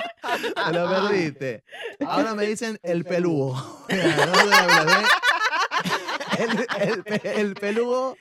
[0.71, 1.63] Te lo perdiste.
[2.05, 3.55] Ahora me dicen el pelúo.
[3.89, 4.13] ¿eh?
[6.39, 8.17] el, el el peludo.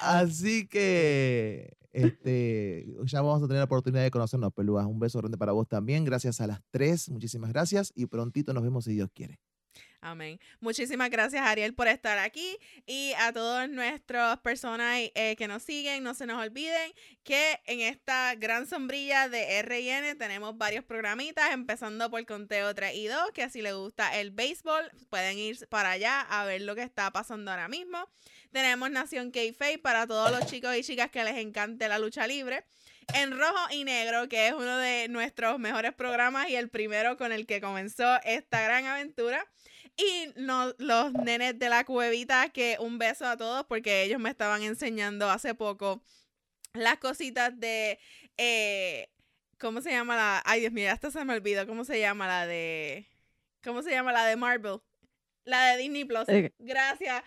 [0.00, 4.84] Así que este, ya vamos a tener la oportunidad de conocernos, pelúas.
[4.86, 6.04] Un beso grande para vos también.
[6.04, 7.08] Gracias a las tres.
[7.08, 7.92] Muchísimas gracias.
[7.94, 9.38] Y prontito nos vemos si Dios quiere.
[10.00, 10.38] Amén.
[10.60, 12.58] Muchísimas gracias, Ariel, por estar aquí.
[12.84, 16.92] Y a todas nuestras personas eh, que nos siguen, no se nos olviden
[17.22, 23.06] que en esta gran sombrilla de RN tenemos varios programitas, empezando por Conteo 3 y
[23.06, 26.82] 2, que si les gusta el béisbol, pueden ir para allá a ver lo que
[26.82, 27.96] está pasando ahora mismo.
[28.54, 32.64] Tenemos Nación K-Fake para todos los chicos y chicas que les encante la lucha libre.
[33.12, 37.32] En rojo y negro, que es uno de nuestros mejores programas y el primero con
[37.32, 39.44] el que comenzó esta gran aventura.
[39.96, 44.30] Y no- los nenes de la cuevita, que un beso a todos porque ellos me
[44.30, 46.04] estaban enseñando hace poco
[46.74, 47.98] las cositas de...
[48.36, 49.08] eh,
[49.58, 50.42] ¿Cómo se llama la...?
[50.46, 51.66] Ay, Dios mío, hasta se me olvidó.
[51.66, 53.08] ¿Cómo se llama la de...
[53.64, 54.78] ¿Cómo se llama la de Marvel?
[55.44, 56.26] La de Disney Plus.
[56.58, 57.22] Gracias.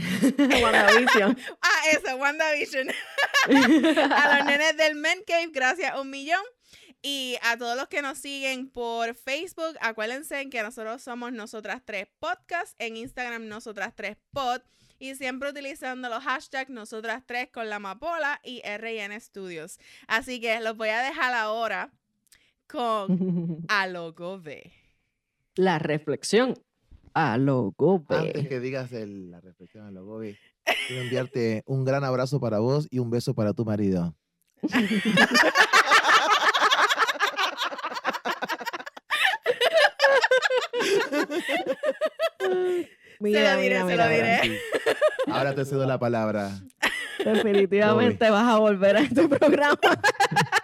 [0.62, 1.36] WandaVision.
[1.62, 2.88] Ah, eso, WandaVision.
[4.12, 6.42] a los nenes del Men Cave, gracias un millón.
[7.02, 12.08] Y a todos los que nos siguen por Facebook, acuérdense que nosotros somos Nosotras Tres
[12.18, 14.60] Podcast, en Instagram Nosotras Tres Pod,
[14.98, 19.78] y siempre utilizando los hashtags Nosotras Tres con la Mapola y RN Studios.
[20.08, 21.90] Así que los voy a dejar ahora
[22.66, 24.72] con A B.
[25.54, 26.54] La reflexión
[27.14, 27.36] a
[27.76, 28.18] gobe.
[28.18, 30.36] Antes que digas el- la reflexión a lo Gobi,
[30.86, 34.14] quiero enviarte un gran abrazo para vos y un beso para tu marido.
[43.18, 44.40] Mira, lo diré, mira, se mira, lo diré.
[44.42, 44.56] Sí.
[45.30, 46.50] Ahora te cedo la palabra.
[47.24, 49.78] Definitivamente vas a volver a este programa.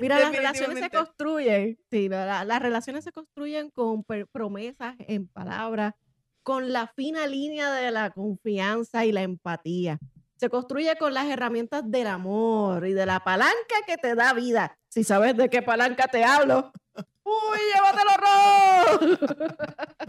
[0.00, 1.78] Mira, las relaciones se construyen.
[1.90, 5.94] Sí, la- la- las relaciones se construyen con promesas en palabras,
[6.42, 9.98] con la fina línea de la confianza y la empatía.
[10.36, 14.78] Se construye con las herramientas del amor y de la palanca que te da vida.
[14.88, 16.72] Si sabes de qué palanca te hablo.
[17.24, 19.46] ¡Uy, llévatelo, Ro!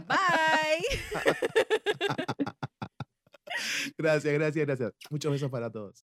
[0.07, 0.85] Bye.
[3.97, 4.93] Gracias, gracias, gracias.
[5.09, 6.05] Muchos besos para todos.